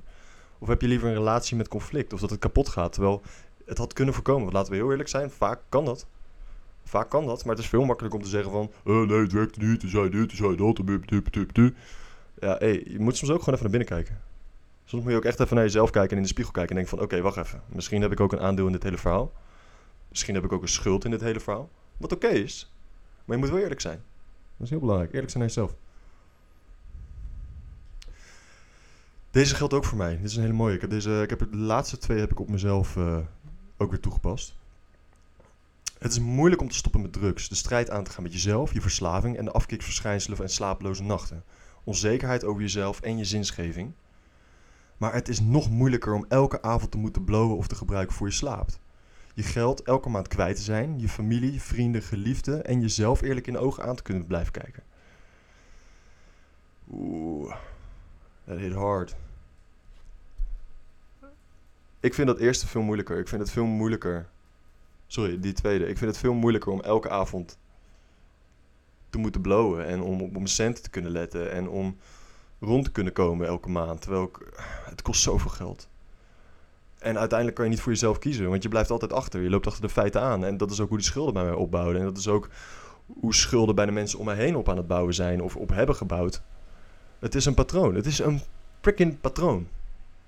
Of 0.58 0.68
heb 0.68 0.80
je 0.80 0.88
liever 0.88 1.08
een 1.08 1.14
relatie 1.14 1.56
met 1.56 1.68
conflict 1.68 2.12
of 2.12 2.20
dat 2.20 2.30
het 2.30 2.38
kapot 2.38 2.68
gaat, 2.68 2.92
terwijl 2.92 3.22
het 3.66 3.78
had 3.78 3.92
kunnen 3.92 4.14
voorkomen? 4.14 4.52
Laten 4.52 4.72
we 4.72 4.78
heel 4.78 4.90
eerlijk 4.90 5.08
zijn, 5.08 5.30
vaak 5.30 5.60
kan 5.68 5.84
dat. 5.84 6.06
Vaak 6.84 7.10
kan 7.10 7.26
dat, 7.26 7.44
maar 7.44 7.54
het 7.54 7.64
is 7.64 7.70
veel 7.70 7.84
makkelijker 7.84 8.18
om 8.18 8.24
te 8.24 8.30
zeggen 8.30 8.50
van... 8.50 8.70
Oh, 8.84 9.08
nee, 9.08 9.20
het 9.20 9.32
werkt 9.32 9.56
niet, 9.56 9.80
toen 9.80 9.90
zei 9.90 10.10
dit, 10.10 10.28
toen 10.28 10.36
zei 10.36 10.56
dat. 10.56 11.72
Ja, 12.38 12.56
hey, 12.58 12.84
je 12.86 12.98
moet 12.98 13.16
soms 13.16 13.32
ook 13.32 13.38
gewoon 13.38 13.54
even 13.54 13.70
naar 13.70 13.78
binnen 13.78 13.88
kijken. 13.88 14.22
Soms 14.84 15.02
moet 15.02 15.12
je 15.12 15.18
ook 15.18 15.24
echt 15.24 15.40
even 15.40 15.54
naar 15.56 15.64
jezelf 15.64 15.90
kijken 15.90 16.10
en 16.10 16.16
in 16.16 16.22
de 16.22 16.28
spiegel 16.28 16.52
kijken 16.52 16.76
en 16.76 16.82
denken 16.82 16.98
van... 16.98 17.06
Oké, 17.06 17.20
wacht 17.20 17.36
even, 17.36 17.62
misschien 17.68 18.02
heb 18.02 18.12
ik 18.12 18.20
ook 18.20 18.32
een 18.32 18.40
aandeel 18.40 18.66
in 18.66 18.72
dit 18.72 18.82
hele 18.82 18.98
verhaal. 18.98 19.32
Misschien 20.08 20.34
heb 20.34 20.44
ik 20.44 20.52
ook 20.52 20.62
een 20.62 20.68
schuld 20.68 21.04
in 21.04 21.10
dit 21.10 21.20
hele 21.20 21.40
verhaal. 21.40 21.70
Wat 21.96 22.12
oké 22.12 22.28
is, 22.28 22.72
maar 23.24 23.36
je 23.36 23.42
moet 23.42 23.52
wel 23.52 23.62
eerlijk 23.62 23.80
zijn. 23.80 24.02
Dat 24.56 24.66
is 24.66 24.70
heel 24.70 24.80
belangrijk, 24.80 25.12
eerlijk 25.12 25.30
zijn 25.30 25.42
naar 25.42 25.52
jezelf. 25.52 25.74
Deze 29.30 29.54
geldt 29.54 29.74
ook 29.74 29.84
voor 29.84 29.98
mij. 29.98 30.16
Dit 30.16 30.30
is 30.30 30.36
een 30.36 30.42
hele 30.42 30.54
mooie. 30.54 30.74
Ik 30.74 30.80
heb, 30.80 30.90
deze, 30.90 31.20
ik 31.22 31.30
heb 31.30 31.38
de 31.38 31.56
laatste 31.56 31.98
twee 31.98 32.18
heb 32.18 32.30
ik 32.30 32.40
op 32.40 32.50
mezelf 32.50 32.96
uh, 32.96 33.18
ook 33.76 33.90
weer 33.90 34.00
toegepast. 34.00 34.56
Het 35.98 36.12
is 36.12 36.18
moeilijk 36.18 36.62
om 36.62 36.68
te 36.68 36.74
stoppen 36.74 37.02
met 37.02 37.12
drugs, 37.12 37.48
de 37.48 37.54
strijd 37.54 37.90
aan 37.90 38.04
te 38.04 38.10
gaan 38.10 38.22
met 38.22 38.32
jezelf, 38.32 38.72
je 38.72 38.80
verslaving 38.80 39.36
en 39.36 39.44
de 39.44 39.50
afkiksverschijnselen 39.50 40.38
en 40.38 40.48
slapeloze 40.48 41.02
nachten. 41.02 41.44
Onzekerheid 41.84 42.44
over 42.44 42.62
jezelf 42.62 43.00
en 43.00 43.18
je 43.18 43.24
zinsgeving. 43.24 43.92
Maar 44.96 45.12
het 45.12 45.28
is 45.28 45.40
nog 45.40 45.70
moeilijker 45.70 46.14
om 46.14 46.24
elke 46.28 46.62
avond 46.62 46.90
te 46.90 46.98
moeten 46.98 47.24
blowen 47.24 47.56
of 47.56 47.66
te 47.66 47.74
gebruiken 47.74 48.16
voor 48.16 48.26
je 48.26 48.32
slaapt. 48.32 48.80
Je 49.34 49.42
geld 49.42 49.82
elke 49.82 50.08
maand 50.08 50.28
kwijt 50.28 50.56
te 50.56 50.62
zijn, 50.62 50.98
je 50.98 51.08
familie, 51.08 51.62
vrienden, 51.62 52.02
geliefden 52.02 52.64
en 52.64 52.80
jezelf 52.80 53.20
eerlijk 53.20 53.46
in 53.46 53.52
de 53.52 53.58
ogen 53.58 53.84
aan 53.84 53.96
te 53.96 54.02
kunnen 54.02 54.26
blijven 54.26 54.52
kijken. 54.52 54.82
Oeh, 56.90 57.54
that 58.46 58.58
hit 58.58 58.72
hard. 58.72 59.16
Ik 62.04 62.14
vind 62.14 62.26
dat 62.26 62.38
eerste 62.38 62.66
veel 62.66 62.82
moeilijker. 62.82 63.18
Ik 63.18 63.28
vind 63.28 63.40
het 63.40 63.50
veel 63.50 63.64
moeilijker 63.64 64.28
Sorry, 65.06 65.40
die 65.40 65.52
tweede. 65.52 65.86
Ik 65.86 65.98
vind 65.98 66.10
het 66.10 66.20
veel 66.20 66.32
moeilijker 66.32 66.72
om 66.72 66.80
elke 66.80 67.10
avond 67.10 67.58
te 69.10 69.18
moeten 69.18 69.40
blowen. 69.40 69.86
En 69.86 70.02
om 70.02 70.20
op 70.20 70.32
mijn 70.32 70.48
centen 70.48 70.82
te 70.82 70.90
kunnen 70.90 71.10
letten. 71.10 71.52
En 71.52 71.68
om 71.68 71.96
rond 72.60 72.84
te 72.84 72.90
kunnen 72.90 73.12
komen 73.12 73.46
elke 73.46 73.68
maand. 73.68 74.00
Terwijl 74.00 74.22
ik, 74.22 74.38
het 74.84 75.02
kost 75.02 75.22
zoveel 75.22 75.50
geld. 75.50 75.88
En 76.98 77.18
uiteindelijk 77.18 77.56
kan 77.56 77.64
je 77.64 77.70
niet 77.70 77.80
voor 77.80 77.92
jezelf 77.92 78.18
kiezen. 78.18 78.48
Want 78.48 78.62
je 78.62 78.68
blijft 78.68 78.90
altijd 78.90 79.12
achter. 79.12 79.40
Je 79.40 79.50
loopt 79.50 79.66
achter 79.66 79.82
de 79.82 79.88
feiten 79.88 80.20
aan. 80.20 80.44
En 80.44 80.56
dat 80.56 80.70
is 80.70 80.80
ook 80.80 80.88
hoe 80.88 80.98
die 80.98 81.06
schulden 81.06 81.34
bij 81.34 81.44
mij 81.44 81.52
opbouwen. 81.52 81.96
En 81.96 82.04
dat 82.04 82.18
is 82.18 82.28
ook 82.28 82.48
hoe 83.20 83.34
schulden 83.34 83.74
bij 83.74 83.86
de 83.86 83.92
mensen 83.92 84.18
om 84.18 84.24
mij 84.24 84.36
heen 84.36 84.56
op 84.56 84.68
aan 84.68 84.76
het 84.76 84.86
bouwen 84.86 85.14
zijn. 85.14 85.42
Of 85.42 85.56
op 85.56 85.68
hebben 85.68 85.96
gebouwd. 85.96 86.42
Het 87.18 87.34
is 87.34 87.44
een 87.44 87.54
patroon. 87.54 87.94
Het 87.94 88.06
is 88.06 88.18
een 88.18 88.40
freaking 88.80 89.20
patroon. 89.20 89.68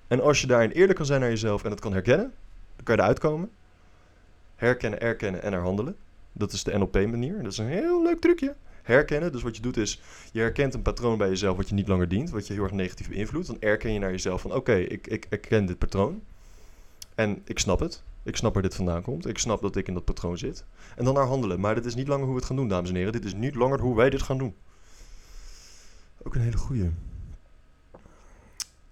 En 0.06 0.20
als 0.20 0.40
je 0.40 0.46
daarin 0.46 0.70
eerlijk 0.70 0.96
kan 0.96 1.06
zijn 1.06 1.20
naar 1.20 1.28
jezelf 1.28 1.64
en 1.64 1.70
dat 1.70 1.80
kan 1.80 1.92
herkennen, 1.92 2.32
dan 2.76 2.84
kan 2.84 2.94
je 2.96 3.02
eruit 3.02 3.18
komen 3.18 3.50
herkennen, 4.56 5.00
erkennen 5.00 5.42
en 5.42 5.52
herhandelen. 5.52 5.96
Dat 6.32 6.52
is 6.52 6.64
de 6.64 6.78
NLP-manier. 6.78 7.42
Dat 7.42 7.52
is 7.52 7.58
een 7.58 7.66
heel 7.66 8.02
leuk 8.02 8.20
trucje. 8.20 8.54
Herkennen, 8.82 9.32
dus 9.32 9.42
wat 9.42 9.56
je 9.56 9.62
doet 9.62 9.76
is, 9.76 10.00
je 10.32 10.40
herkent 10.40 10.74
een 10.74 10.82
patroon 10.82 11.18
bij 11.18 11.28
jezelf 11.28 11.56
wat 11.56 11.68
je 11.68 11.74
niet 11.74 11.88
langer 11.88 12.08
dient, 12.08 12.30
wat 12.30 12.46
je 12.46 12.52
heel 12.52 12.62
erg 12.62 12.72
negatief 12.72 13.08
beïnvloedt. 13.08 13.46
Dan 13.46 13.56
erken 13.60 13.92
je 13.92 13.98
naar 13.98 14.10
jezelf 14.10 14.40
van, 14.40 14.54
oké, 14.54 14.74
ik, 14.74 15.06
ik 15.06 15.26
herken 15.28 15.66
dit 15.66 15.78
patroon 15.78 16.22
en 17.14 17.42
ik 17.44 17.58
snap 17.58 17.80
het. 17.80 18.02
Ik 18.22 18.36
snap 18.36 18.52
waar 18.54 18.62
dit 18.62 18.74
vandaan 18.74 19.02
komt. 19.02 19.26
Ik 19.26 19.38
snap 19.38 19.62
dat 19.62 19.76
ik 19.76 19.88
in 19.88 19.94
dat 19.94 20.04
patroon 20.04 20.38
zit. 20.38 20.64
En 20.96 21.04
dan 21.04 21.14
naar 21.14 21.26
handelen. 21.26 21.60
Maar 21.60 21.74
dit 21.74 21.84
is 21.84 21.94
niet 21.94 22.08
langer 22.08 22.24
hoe 22.24 22.32
we 22.32 22.38
het 22.38 22.48
gaan 22.48 22.56
doen, 22.56 22.68
dames 22.68 22.88
en 22.88 22.96
heren. 22.96 23.12
Dit 23.12 23.24
is 23.24 23.34
niet 23.34 23.54
langer 23.54 23.80
hoe 23.80 23.96
wij 23.96 24.10
dit 24.10 24.22
gaan 24.22 24.38
doen. 24.38 24.54
Ook 26.22 26.34
een 26.34 26.40
hele 26.40 26.56
goeie. 26.56 26.90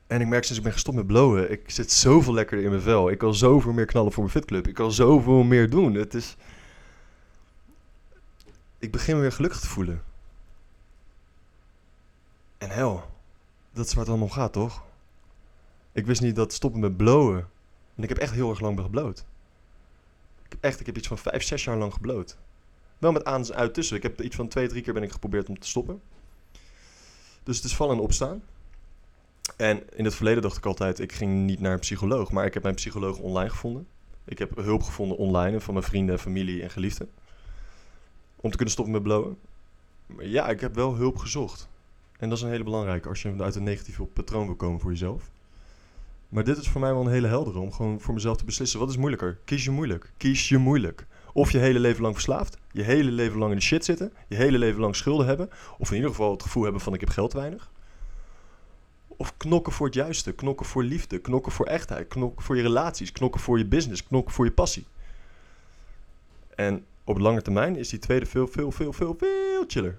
En 0.06 0.20
ik 0.20 0.26
merk 0.26 0.42
sinds 0.44 0.58
ik 0.58 0.64
ben 0.64 0.72
gestopt 0.72 0.96
met 0.96 1.06
blowen, 1.06 1.50
ik 1.50 1.70
zit 1.70 1.92
zoveel 1.92 2.34
lekkerder 2.34 2.64
in 2.64 2.70
mijn 2.70 2.82
vel. 2.82 3.10
Ik 3.10 3.18
kan 3.18 3.34
zoveel 3.34 3.72
meer 3.72 3.86
knallen 3.86 4.12
voor 4.12 4.22
mijn 4.22 4.34
fitclub. 4.34 4.66
Ik 4.66 4.74
kan 4.74 4.92
zoveel 4.92 5.42
meer 5.42 5.70
doen. 5.70 5.94
Het 5.94 6.14
is... 6.14 6.36
Ik 8.78 8.92
begin 8.92 9.14
me 9.14 9.20
weer 9.20 9.32
gelukkig 9.32 9.60
te 9.60 9.68
voelen. 9.68 10.02
En 12.58 12.70
hel, 12.70 13.10
dat 13.72 13.86
is 13.86 13.92
waar 13.92 14.00
het 14.00 14.08
allemaal 14.08 14.28
gaat, 14.28 14.52
toch? 14.52 14.82
Ik 15.92 16.06
wist 16.06 16.20
niet 16.20 16.36
dat 16.36 16.52
stoppen 16.52 16.80
met 16.80 16.96
blowen. 16.96 17.48
En 17.94 18.02
ik 18.02 18.08
heb 18.08 18.18
echt 18.18 18.32
heel 18.32 18.50
erg 18.50 18.60
lang 18.60 18.80
gebloot. 18.80 19.24
Echt, 20.60 20.80
ik 20.80 20.86
heb 20.86 20.96
iets 20.96 21.08
van 21.08 21.18
vijf, 21.18 21.42
zes 21.42 21.64
jaar 21.64 21.76
lang 21.76 21.92
gebloot. 21.92 22.36
Wel 22.98 23.12
met 23.12 23.24
aan 23.24 23.44
en 23.44 23.54
uit 23.54 23.74
tussen. 23.74 23.96
Ik 23.96 24.02
heb 24.02 24.20
iets 24.20 24.36
van 24.36 24.48
twee, 24.48 24.68
drie 24.68 24.82
keer 24.82 24.92
ben 24.92 25.02
ik 25.02 25.12
geprobeerd 25.12 25.48
om 25.48 25.58
te 25.58 25.68
stoppen. 25.68 26.02
Dus 27.42 27.56
het 27.56 27.64
is 27.64 27.76
vallen 27.76 27.96
en 27.96 28.02
opstaan. 28.02 28.42
En 29.56 29.82
in 29.96 30.04
het 30.04 30.14
verleden 30.14 30.42
dacht 30.42 30.56
ik 30.56 30.66
altijd, 30.66 31.00
ik 31.00 31.12
ging 31.12 31.46
niet 31.46 31.60
naar 31.60 31.72
een 31.72 31.78
psycholoog. 31.78 32.32
Maar 32.32 32.46
ik 32.46 32.54
heb 32.54 32.62
mijn 32.62 32.74
psycholoog 32.74 33.18
online 33.18 33.50
gevonden. 33.50 33.86
Ik 34.24 34.38
heb 34.38 34.56
hulp 34.56 34.82
gevonden 34.82 35.16
online 35.16 35.60
van 35.60 35.74
mijn 35.74 35.86
vrienden, 35.86 36.18
familie 36.18 36.62
en 36.62 36.70
geliefden. 36.70 37.10
Om 38.36 38.50
te 38.50 38.56
kunnen 38.56 38.74
stoppen 38.74 38.94
met 38.94 39.02
blowen. 39.02 39.36
Maar 40.06 40.26
ja, 40.26 40.48
ik 40.48 40.60
heb 40.60 40.74
wel 40.74 40.94
hulp 40.94 41.16
gezocht. 41.16 41.68
En 42.18 42.28
dat 42.28 42.38
is 42.38 42.44
een 42.44 42.50
hele 42.50 42.64
belangrijke 42.64 43.08
als 43.08 43.22
je 43.22 43.34
uit 43.38 43.54
een 43.54 43.62
negatief 43.62 43.98
patroon 44.12 44.46
wil 44.46 44.54
komen 44.54 44.80
voor 44.80 44.90
jezelf. 44.90 45.30
Maar 46.28 46.44
dit 46.44 46.56
is 46.56 46.68
voor 46.68 46.80
mij 46.80 46.92
wel 46.92 47.00
een 47.00 47.12
hele 47.12 47.26
heldere 47.26 47.58
om 47.58 47.72
gewoon 47.72 48.00
voor 48.00 48.14
mezelf 48.14 48.36
te 48.36 48.44
beslissen. 48.44 48.78
Wat 48.78 48.88
is 48.88 48.96
moeilijker? 48.96 49.38
Kies 49.44 49.64
je 49.64 49.70
moeilijk. 49.70 50.12
Kies 50.16 50.48
je 50.48 50.58
moeilijk. 50.58 51.06
Of 51.32 51.50
je 51.50 51.58
hele 51.58 51.78
leven 51.78 52.02
lang 52.02 52.14
verslaafd, 52.14 52.58
je 52.72 52.82
hele 52.82 53.10
leven 53.10 53.38
lang 53.38 53.50
in 53.50 53.56
de 53.56 53.62
shit 53.62 53.84
zitten, 53.84 54.12
je 54.28 54.36
hele 54.36 54.58
leven 54.58 54.80
lang 54.80 54.96
schulden 54.96 55.26
hebben. 55.26 55.50
Of 55.78 55.88
in 55.88 55.94
ieder 55.94 56.10
geval 56.10 56.30
het 56.30 56.42
gevoel 56.42 56.62
hebben 56.62 56.80
van 56.80 56.94
ik 56.94 57.00
heb 57.00 57.08
geld 57.08 57.32
weinig. 57.32 57.70
Of 59.16 59.36
knokken 59.36 59.72
voor 59.72 59.86
het 59.86 59.94
juiste, 59.94 60.32
knokken 60.32 60.66
voor 60.66 60.82
liefde, 60.82 61.18
knokken 61.18 61.52
voor 61.52 61.66
echtheid, 61.66 62.08
knokken 62.08 62.44
voor 62.44 62.56
je 62.56 62.62
relaties, 62.62 63.12
knokken 63.12 63.40
voor 63.40 63.58
je 63.58 63.66
business, 63.66 64.04
knokken 64.04 64.34
voor 64.34 64.44
je 64.44 64.52
passie. 64.52 64.86
En 66.54 66.84
op 67.04 67.18
lange 67.18 67.42
termijn 67.42 67.76
is 67.76 67.88
die 67.88 67.98
tweede 67.98 68.26
veel, 68.26 68.46
veel, 68.46 68.72
veel, 68.72 68.92
veel, 68.92 69.16
veel 69.18 69.64
chiller. 69.66 69.98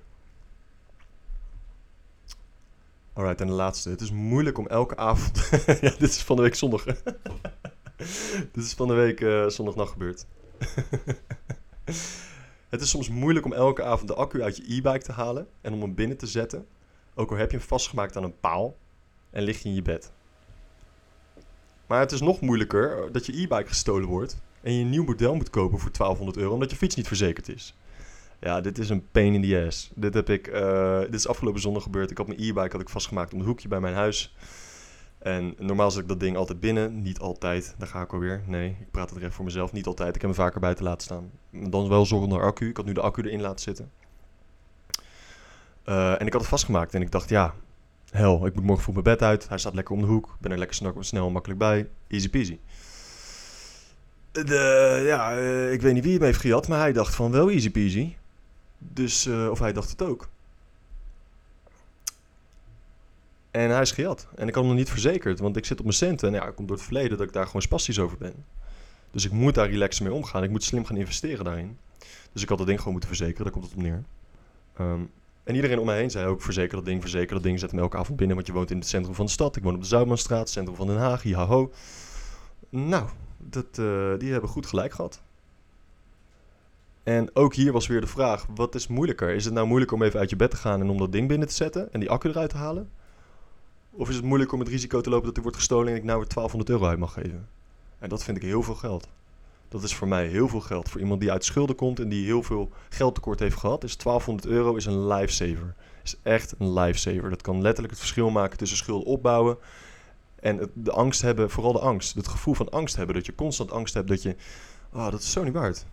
Alright, 3.13 3.41
en 3.41 3.47
de 3.47 3.53
laatste. 3.53 3.89
Het 3.89 4.01
is 4.01 4.11
moeilijk 4.11 4.57
om 4.57 4.67
elke 4.67 4.97
avond. 4.97 5.49
ja, 5.81 5.89
dit 5.97 6.01
is 6.01 6.23
van 6.23 6.35
de 6.35 6.41
week 6.41 6.55
zondag. 6.55 6.83
dit 8.53 8.63
is 8.63 8.73
van 8.73 8.87
de 8.87 8.93
week 8.93 9.19
uh, 9.21 9.47
zondagnacht 9.47 9.91
gebeurd. 9.91 10.25
het 12.69 12.81
is 12.81 12.89
soms 12.89 13.09
moeilijk 13.09 13.45
om 13.45 13.53
elke 13.53 13.83
avond 13.83 14.07
de 14.07 14.15
accu 14.15 14.41
uit 14.41 14.57
je 14.57 14.63
e-bike 14.63 15.05
te 15.05 15.11
halen 15.11 15.47
en 15.61 15.73
om 15.73 15.81
hem 15.81 15.95
binnen 15.95 16.17
te 16.17 16.27
zetten. 16.27 16.67
Ook 17.13 17.31
al 17.31 17.37
heb 17.37 17.51
je 17.51 17.57
hem 17.57 17.67
vastgemaakt 17.67 18.17
aan 18.17 18.23
een 18.23 18.39
paal 18.39 18.77
en 19.35 19.43
lig 19.43 19.61
je 19.61 19.69
in 19.69 19.75
je 19.75 19.81
bed. 19.81 20.11
Maar 21.87 21.99
het 21.99 22.11
is 22.11 22.21
nog 22.21 22.41
moeilijker 22.41 23.11
dat 23.11 23.25
je 23.25 23.41
e-bike 23.41 23.67
gestolen 23.67 24.07
wordt 24.07 24.37
en 24.61 24.73
je 24.73 24.81
een 24.81 24.89
nieuw 24.89 25.03
model 25.03 25.35
moet 25.35 25.49
kopen 25.49 25.79
voor 25.79 25.91
1200 25.91 26.37
euro 26.37 26.53
omdat 26.53 26.71
je 26.71 26.77
fiets 26.77 26.95
niet 26.95 27.07
verzekerd 27.07 27.49
is. 27.49 27.75
Ja, 28.39 28.61
dit 28.61 28.77
is 28.77 28.89
een 28.89 29.07
pain 29.11 29.33
in 29.33 29.41
the 29.41 29.63
ass. 29.67 29.91
Dit 29.95 30.13
heb 30.13 30.29
ik, 30.29 30.47
uh, 30.47 30.99
dit 30.99 31.13
is 31.13 31.27
afgelopen 31.27 31.61
zondag 31.61 31.83
gebeurd. 31.83 32.11
Ik 32.11 32.17
had 32.17 32.27
mijn 32.27 32.39
e-bike 32.39 32.71
had 32.71 32.81
ik 32.81 32.89
vastgemaakt 32.89 33.33
om 33.33 33.39
het 33.39 33.47
hoekje 33.47 33.67
bij 33.67 33.79
mijn 33.79 33.95
huis. 33.95 34.35
En 35.17 35.55
normaal 35.57 35.91
zet 35.91 36.01
ik 36.01 36.07
dat 36.07 36.19
ding 36.19 36.37
altijd 36.37 36.59
binnen. 36.59 37.01
Niet 37.01 37.19
altijd. 37.19 37.75
Daar 37.77 37.87
ga 37.87 38.01
ik 38.01 38.13
alweer. 38.13 38.43
Nee, 38.47 38.77
ik 38.79 38.91
praat 38.91 39.09
het 39.09 39.19
recht 39.19 39.33
voor 39.33 39.45
mezelf. 39.45 39.71
Niet 39.71 39.85
altijd. 39.85 40.15
Ik 40.15 40.21
heb 40.21 40.29
hem 40.29 40.39
vaker 40.39 40.59
buiten 40.59 40.83
laten 40.83 41.01
staan. 41.01 41.31
Dan 41.69 41.89
wel 41.89 42.05
zonder 42.05 42.41
accu. 42.41 42.69
Ik 42.69 42.77
had 42.77 42.85
nu 42.85 42.93
de 42.93 43.01
accu 43.01 43.21
erin 43.21 43.41
laten 43.41 43.59
zitten. 43.59 43.91
Uh, 45.85 46.21
en 46.21 46.25
ik 46.25 46.31
had 46.31 46.41
het 46.41 46.49
vastgemaakt. 46.49 46.93
En 46.93 47.01
ik 47.01 47.11
dacht, 47.11 47.29
ja, 47.29 47.53
hel, 48.15 48.45
ik 48.45 48.55
moet 48.55 48.63
morgen 48.63 48.83
vroeg 48.83 49.03
mijn 49.03 49.17
bed 49.17 49.21
uit. 49.21 49.47
Hij 49.49 49.57
staat 49.57 49.73
lekker 49.73 49.95
om 49.95 50.01
de 50.01 50.07
hoek. 50.07 50.25
Ik 50.25 50.39
ben 50.39 50.51
er 50.51 50.57
lekker 50.57 50.75
snel, 50.75 50.93
snel 50.99 51.25
en 51.27 51.31
makkelijk 51.31 51.59
bij. 51.59 51.87
Easy 52.07 52.29
peasy. 52.29 52.57
De, 54.31 55.03
ja, 55.05 55.37
uh, 55.37 55.73
ik 55.73 55.81
weet 55.81 55.93
niet 55.93 56.03
wie 56.03 56.13
hem 56.13 56.23
heeft 56.23 56.39
gejat, 56.39 56.67
maar 56.67 56.79
hij 56.79 56.93
dacht 56.93 57.15
van 57.15 57.31
wel 57.31 57.49
easy 57.49 57.71
peasy. 57.71 58.15
Dus, 58.77 59.25
uh, 59.25 59.49
of 59.49 59.59
hij 59.59 59.73
dacht 59.73 59.89
het 59.89 60.01
ook. 60.01 60.27
En 63.51 63.69
hij 63.69 63.81
is 63.81 63.91
gejat. 63.91 64.27
En 64.35 64.47
ik 64.47 64.53
had 64.53 64.63
hem 64.63 64.71
nog 64.71 64.81
niet 64.81 64.89
verzekerd, 64.89 65.39
want 65.39 65.57
ik 65.57 65.65
zit 65.65 65.77
op 65.77 65.85
mijn 65.85 65.97
centen. 65.97 66.27
En 66.27 66.33
ja, 66.33 66.45
het 66.45 66.55
komt 66.55 66.67
door 66.67 66.77
het 66.77 66.85
verleden 66.85 67.17
dat 67.17 67.27
ik 67.27 67.33
daar 67.33 67.45
gewoon 67.45 67.61
spastisch 67.61 67.99
over 67.99 68.17
ben. 68.17 68.45
Dus 69.11 69.25
ik 69.25 69.31
moet 69.31 69.55
daar 69.55 69.69
relaxen 69.69 70.03
mee 70.03 70.13
omgaan. 70.13 70.43
Ik 70.43 70.49
moet 70.49 70.63
slim 70.63 70.85
gaan 70.85 70.97
investeren 70.97 71.45
daarin. 71.45 71.77
Dus 72.31 72.41
ik 72.41 72.49
had 72.49 72.57
dat 72.57 72.67
ding 72.67 72.77
gewoon 72.77 72.93
moeten 72.93 73.15
verzekeren, 73.15 73.43
daar 73.43 73.53
komt 73.53 73.65
het 73.65 73.73
op 73.73 73.81
neer. 73.81 74.03
Um, 74.79 75.09
en 75.45 75.55
iedereen 75.55 75.79
om 75.79 75.85
mij 75.85 75.97
heen 75.97 76.11
zei 76.11 76.27
ook, 76.27 76.41
verzeker 76.41 76.75
dat 76.75 76.85
ding, 76.85 77.01
verzeker 77.01 77.33
dat 77.33 77.43
ding. 77.43 77.59
Zet 77.59 77.71
hem 77.71 77.79
elke 77.79 77.97
avond 77.97 78.17
binnen, 78.17 78.35
want 78.35 78.47
je 78.47 78.53
woont 78.53 78.71
in 78.71 78.77
het 78.77 78.87
centrum 78.87 79.15
van 79.15 79.25
de 79.25 79.31
stad. 79.31 79.55
Ik 79.55 79.63
woon 79.63 79.75
op 79.75 79.81
de 79.81 79.87
Zuidmanstraat, 79.87 80.49
centrum 80.49 80.75
van 80.75 80.87
Den 80.87 80.97
Haag, 80.97 81.23
ho. 81.23 81.71
Nou, 82.69 83.09
dat, 83.37 83.77
uh, 83.79 84.17
die 84.17 84.31
hebben 84.31 84.49
goed 84.49 84.65
gelijk 84.65 84.93
gehad. 84.93 85.21
En 87.03 87.29
ook 87.35 87.53
hier 87.55 87.71
was 87.71 87.87
weer 87.87 88.01
de 88.01 88.07
vraag, 88.07 88.45
wat 88.55 88.75
is 88.75 88.87
moeilijker? 88.87 89.29
Is 89.29 89.45
het 89.45 89.53
nou 89.53 89.67
moeilijk 89.67 89.91
om 89.91 90.03
even 90.03 90.19
uit 90.19 90.29
je 90.29 90.35
bed 90.35 90.49
te 90.51 90.57
gaan 90.57 90.81
en 90.81 90.89
om 90.89 90.97
dat 90.97 91.11
ding 91.11 91.27
binnen 91.27 91.47
te 91.47 91.53
zetten 91.53 91.93
en 91.93 91.99
die 91.99 92.09
accu 92.09 92.29
eruit 92.29 92.49
te 92.49 92.57
halen? 92.57 92.89
Of 93.91 94.09
is 94.09 94.15
het 94.15 94.25
moeilijk 94.25 94.51
om 94.51 94.59
het 94.59 94.69
risico 94.69 95.01
te 95.01 95.09
lopen 95.09 95.25
dat 95.25 95.33
hij 95.33 95.43
wordt 95.43 95.57
gestolen 95.57 95.87
en 95.87 95.95
ik 95.95 96.03
nou 96.03 96.17
weer 96.19 96.27
1200 96.27 96.69
euro 96.69 96.85
uit 96.85 96.99
mag 96.99 97.13
geven? 97.13 97.47
En 97.99 98.09
dat 98.09 98.23
vind 98.23 98.37
ik 98.37 98.43
heel 98.43 98.63
veel 98.63 98.75
geld. 98.75 99.07
Dat 99.67 99.83
is 99.83 99.95
voor 99.95 100.07
mij 100.07 100.27
heel 100.27 100.47
veel 100.47 100.61
geld. 100.61 100.89
Voor 100.89 101.01
iemand 101.01 101.19
die 101.19 101.31
uit 101.31 101.45
schulden 101.45 101.75
komt 101.75 101.99
en 101.99 102.09
die 102.09 102.25
heel 102.25 102.43
veel 102.43 102.71
geldtekort 102.89 103.39
heeft 103.39 103.57
gehad, 103.57 103.83
is 103.83 103.97
1200 103.97 104.53
euro 104.53 104.75
is 104.75 104.85
een 104.85 105.07
lifesaver. 105.07 105.75
Is 106.03 106.15
echt 106.23 106.53
een 106.57 106.73
lifesaver. 106.73 107.29
Dat 107.29 107.41
kan 107.41 107.61
letterlijk 107.61 107.89
het 107.89 107.99
verschil 107.99 108.29
maken 108.29 108.57
tussen 108.57 108.77
schulden 108.77 109.07
opbouwen 109.07 109.57
en 110.45 110.57
het, 110.57 110.69
de 110.73 110.91
angst 110.91 111.21
hebben, 111.21 111.49
vooral 111.49 111.73
de 111.73 111.79
angst. 111.79 112.15
Het 112.15 112.27
gevoel 112.27 112.53
van 112.53 112.69
angst 112.69 112.95
hebben. 112.95 113.15
Dat 113.15 113.25
je 113.25 113.35
constant 113.35 113.71
angst 113.71 113.93
hebt 113.93 114.07
dat 114.07 114.21
je, 114.21 114.35
oh, 114.93 115.11
dat 115.11 115.21
is 115.21 115.31
zo 115.31 115.43
niet 115.43 115.53
waard. 115.53 115.85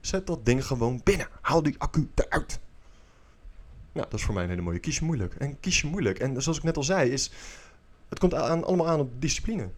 Zet 0.00 0.26
dat 0.26 0.44
ding 0.44 0.66
gewoon 0.66 1.00
binnen. 1.04 1.28
Haal 1.40 1.62
die 1.62 1.74
accu 1.78 2.10
eruit. 2.14 2.60
Nou, 3.92 4.06
dat 4.10 4.18
is 4.18 4.24
voor 4.24 4.34
mij 4.34 4.42
een 4.42 4.48
hele 4.48 4.62
mooie. 4.62 4.78
Kies 4.78 4.98
je 4.98 5.04
moeilijk. 5.04 5.34
En 5.34 5.60
kies 5.60 5.80
je 5.80 5.86
moeilijk. 5.86 6.18
En 6.18 6.42
zoals 6.42 6.58
ik 6.58 6.64
net 6.64 6.76
al 6.76 6.82
zei, 6.82 7.10
is, 7.10 7.30
het 8.08 8.18
komt 8.18 8.34
allemaal 8.34 8.88
aan 8.88 9.00
op 9.00 9.20
discipline. 9.20 9.68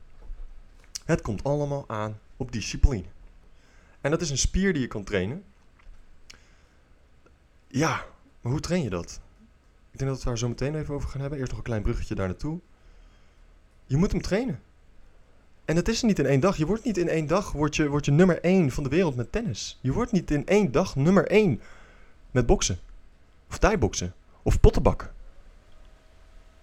Het 1.04 1.20
komt 1.20 1.44
allemaal 1.44 1.84
aan 1.86 2.18
op 2.36 2.52
discipline. 2.52 3.04
En 4.00 4.10
dat 4.10 4.20
is 4.20 4.30
een 4.30 4.38
spier 4.38 4.72
die 4.72 4.82
je 4.82 4.88
kan 4.88 5.04
trainen. 5.04 5.44
Ja, 7.66 8.04
maar 8.40 8.52
hoe 8.52 8.60
train 8.60 8.82
je 8.82 8.90
dat? 8.90 9.20
Ik 9.90 9.98
denk 9.98 10.10
dat 10.10 10.20
we 10.20 10.28
daar 10.28 10.38
zo 10.38 10.48
meteen 10.48 10.74
even 10.74 10.94
over 10.94 11.08
gaan 11.08 11.20
hebben. 11.20 11.38
Eerst 11.38 11.50
nog 11.50 11.60
een 11.60 11.66
klein 11.66 11.82
bruggetje 11.82 12.14
daar 12.14 12.26
naartoe. 12.26 12.58
Je 13.86 13.96
moet 13.96 14.12
hem 14.12 14.20
trainen. 14.20 14.60
En 15.64 15.76
het 15.76 15.88
is 15.88 16.02
niet 16.02 16.18
in 16.18 16.26
één 16.26 16.40
dag. 16.40 16.56
Je 16.56 16.66
wordt 16.66 16.84
niet 16.84 16.98
in 16.98 17.08
één 17.08 17.26
dag 17.26 17.52
word 17.52 17.76
je, 17.76 17.88
word 17.88 18.04
je 18.04 18.10
nummer 18.10 18.40
één 18.40 18.70
van 18.70 18.82
de 18.82 18.90
wereld 18.90 19.16
met 19.16 19.32
tennis. 19.32 19.78
Je 19.80 19.92
wordt 19.92 20.12
niet 20.12 20.30
in 20.30 20.46
één 20.46 20.72
dag 20.72 20.96
nummer 20.96 21.26
één 21.26 21.60
met 22.30 22.46
boksen. 22.46 22.78
Of 23.48 23.58
thai-boksen. 23.58 24.14
Of 24.42 24.60
pottenbakken. 24.60 25.10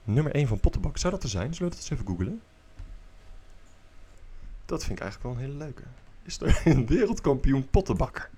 Nummer 0.04 0.36
1 0.36 0.48
van 0.48 0.60
pottenbak. 0.60 0.98
Zou 0.98 1.14
dat 1.14 1.24
er 1.24 1.30
zijn? 1.30 1.54
Zullen 1.54 1.72
we 1.72 1.78
dat 1.78 1.86
eens 1.86 2.00
even 2.00 2.06
googlen? 2.06 2.42
Dat 4.66 4.84
vind 4.84 4.98
ik 4.98 5.04
eigenlijk 5.04 5.24
wel 5.24 5.44
een 5.44 5.50
hele 5.50 5.64
leuke. 5.64 5.84
Is 6.28 6.40
er 6.40 6.62
een 6.66 6.86
wereldkampioen 6.86 7.70
pottenbakker? 7.70 8.30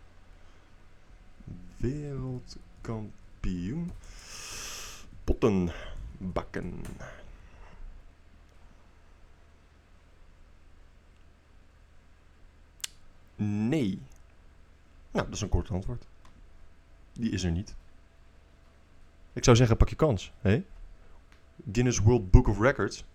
Wereldkampioen 1.78 3.92
pottenbakken. 5.24 6.84
Nee. 13.36 14.02
Nou, 15.12 15.26
dat 15.26 15.36
is 15.36 15.42
een 15.42 15.50
kort 15.50 15.72
antwoord. 15.72 16.06
Die 17.14 17.32
is 17.32 17.44
er 17.44 17.52
niet. 17.52 17.76
Ik 19.34 19.44
zou 19.44 19.58
zeggen, 19.58 19.78
pak 19.78 19.90
je 19.90 19.96
kans. 19.96 20.32
Hè? 20.42 20.64
Guinness 21.72 22.00
World 22.00 22.32
Book 22.32 22.48
of 22.48 22.60
Records. 22.60 23.06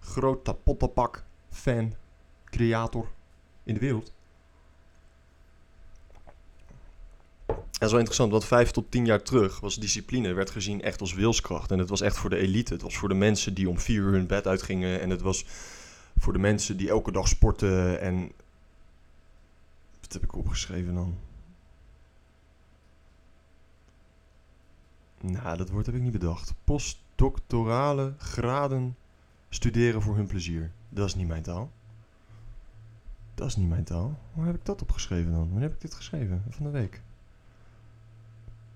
Groot 0.00 0.64
pottenpak 0.64 1.24
fan, 1.50 1.94
creator 2.44 3.14
in 3.66 3.74
de 3.74 3.80
wereld. 3.80 4.12
Dat 7.46 7.84
is 7.84 7.90
wel 7.90 7.98
interessant, 7.98 8.30
want 8.30 8.44
vijf 8.44 8.70
tot 8.70 8.90
tien 8.90 9.06
jaar 9.06 9.22
terug 9.22 9.60
was 9.60 9.76
discipline, 9.76 10.32
werd 10.32 10.50
gezien 10.50 10.82
echt 10.82 11.00
als 11.00 11.14
wilskracht. 11.14 11.70
En 11.70 11.78
het 11.78 11.88
was 11.88 12.00
echt 12.00 12.16
voor 12.16 12.30
de 12.30 12.36
elite. 12.36 12.72
Het 12.72 12.82
was 12.82 12.96
voor 12.96 13.08
de 13.08 13.14
mensen 13.14 13.54
die 13.54 13.68
om 13.68 13.78
vier 13.78 14.00
uur 14.00 14.12
hun 14.12 14.26
bed 14.26 14.46
uitgingen. 14.46 15.00
En 15.00 15.10
het 15.10 15.20
was 15.20 15.44
voor 16.18 16.32
de 16.32 16.38
mensen 16.38 16.76
die 16.76 16.88
elke 16.88 17.12
dag 17.12 17.28
sporten. 17.28 18.00
En 18.00 18.32
wat 20.00 20.12
heb 20.12 20.22
ik 20.22 20.36
opgeschreven 20.36 20.94
dan? 20.94 21.18
Nou, 25.20 25.56
dat 25.56 25.70
woord 25.70 25.86
heb 25.86 25.94
ik 25.94 26.02
niet 26.02 26.12
bedacht. 26.12 26.54
Postdoctorale 26.64 28.14
graden 28.18 28.96
studeren 29.48 30.02
voor 30.02 30.16
hun 30.16 30.26
plezier. 30.26 30.70
Dat 30.88 31.06
is 31.06 31.14
niet 31.14 31.28
mijn 31.28 31.42
taal. 31.42 31.70
Dat 33.36 33.46
is 33.46 33.56
niet 33.56 33.68
mijn 33.68 33.84
taal. 33.84 34.18
Waar 34.32 34.46
heb 34.46 34.54
ik 34.54 34.64
dat 34.64 34.82
opgeschreven 34.82 35.30
dan? 35.30 35.40
Wanneer 35.40 35.62
heb 35.62 35.74
ik 35.74 35.80
dit 35.80 35.94
geschreven? 35.94 36.42
Van 36.50 36.64
de 36.64 36.70
week. 36.70 37.02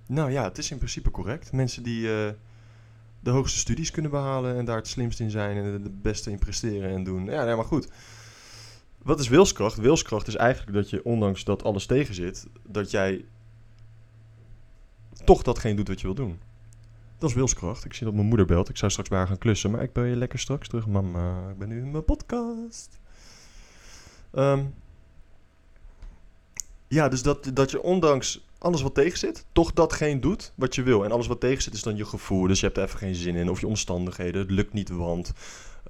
Nou 0.06 0.30
ja, 0.30 0.44
het 0.44 0.58
is 0.58 0.70
in 0.70 0.76
principe 0.76 1.10
correct. 1.10 1.52
Mensen 1.52 1.82
die 1.82 2.00
uh, 2.00 2.28
de 3.20 3.30
hoogste 3.30 3.58
studies 3.58 3.90
kunnen 3.90 4.10
behalen 4.10 4.56
en 4.56 4.64
daar 4.64 4.76
het 4.76 4.88
slimst 4.88 5.20
in 5.20 5.30
zijn 5.30 5.56
en 5.56 5.64
het 5.64 6.02
beste 6.02 6.30
in 6.30 6.38
presteren 6.38 6.90
en 6.90 7.04
doen. 7.04 7.24
Ja, 7.24 7.44
nee, 7.44 7.54
maar 7.54 7.64
goed. 7.64 7.88
Wat 9.02 9.20
is 9.20 9.28
wilskracht? 9.28 9.76
Wilskracht 9.76 10.26
is 10.26 10.36
eigenlijk 10.36 10.72
dat 10.76 10.90
je, 10.90 11.04
ondanks 11.04 11.44
dat 11.44 11.64
alles 11.64 11.86
tegen 11.86 12.14
zit, 12.14 12.46
dat 12.68 12.90
jij 12.90 13.24
toch 15.24 15.42
datgene 15.42 15.74
doet 15.74 15.88
wat 15.88 16.00
je 16.00 16.06
wil 16.06 16.14
doen. 16.14 16.40
Dat 17.18 17.28
is 17.28 17.36
wilskracht. 17.36 17.84
Ik 17.84 17.94
zie 17.94 18.06
dat 18.06 18.14
mijn 18.14 18.26
moeder 18.26 18.46
belt. 18.46 18.68
Ik 18.68 18.76
zou 18.76 18.90
straks 18.90 19.08
bij 19.08 19.18
haar 19.18 19.26
gaan 19.26 19.38
klussen, 19.38 19.70
maar 19.70 19.82
ik 19.82 19.92
bel 19.92 20.04
je 20.04 20.16
lekker 20.16 20.38
straks 20.38 20.68
terug. 20.68 20.86
Mama, 20.86 21.48
ik 21.50 21.58
ben 21.58 21.68
nu 21.68 21.78
in 21.78 21.90
mijn 21.90 22.04
podcast. 22.04 22.98
Um, 24.32 24.74
ja, 26.88 27.08
dus 27.08 27.22
dat, 27.22 27.50
dat 27.54 27.70
je 27.70 27.82
ondanks 27.82 28.44
alles 28.58 28.82
wat 28.82 28.94
tegen 28.94 29.18
zit, 29.18 29.44
toch 29.52 29.72
datgene 29.72 30.20
doet 30.20 30.52
wat 30.54 30.74
je 30.74 30.82
wil. 30.82 31.04
En 31.04 31.12
alles 31.12 31.26
wat 31.26 31.40
tegen 31.40 31.62
zit 31.62 31.74
is 31.74 31.82
dan 31.82 31.96
je 31.96 32.04
gevoel. 32.04 32.46
Dus 32.46 32.60
je 32.60 32.66
hebt 32.66 32.78
er 32.78 32.84
even 32.84 32.98
geen 32.98 33.14
zin 33.14 33.34
in. 33.34 33.50
Of 33.50 33.60
je 33.60 33.66
omstandigheden. 33.66 34.40
Het 34.40 34.50
lukt 34.50 34.72
niet, 34.72 34.88
want... 34.88 35.32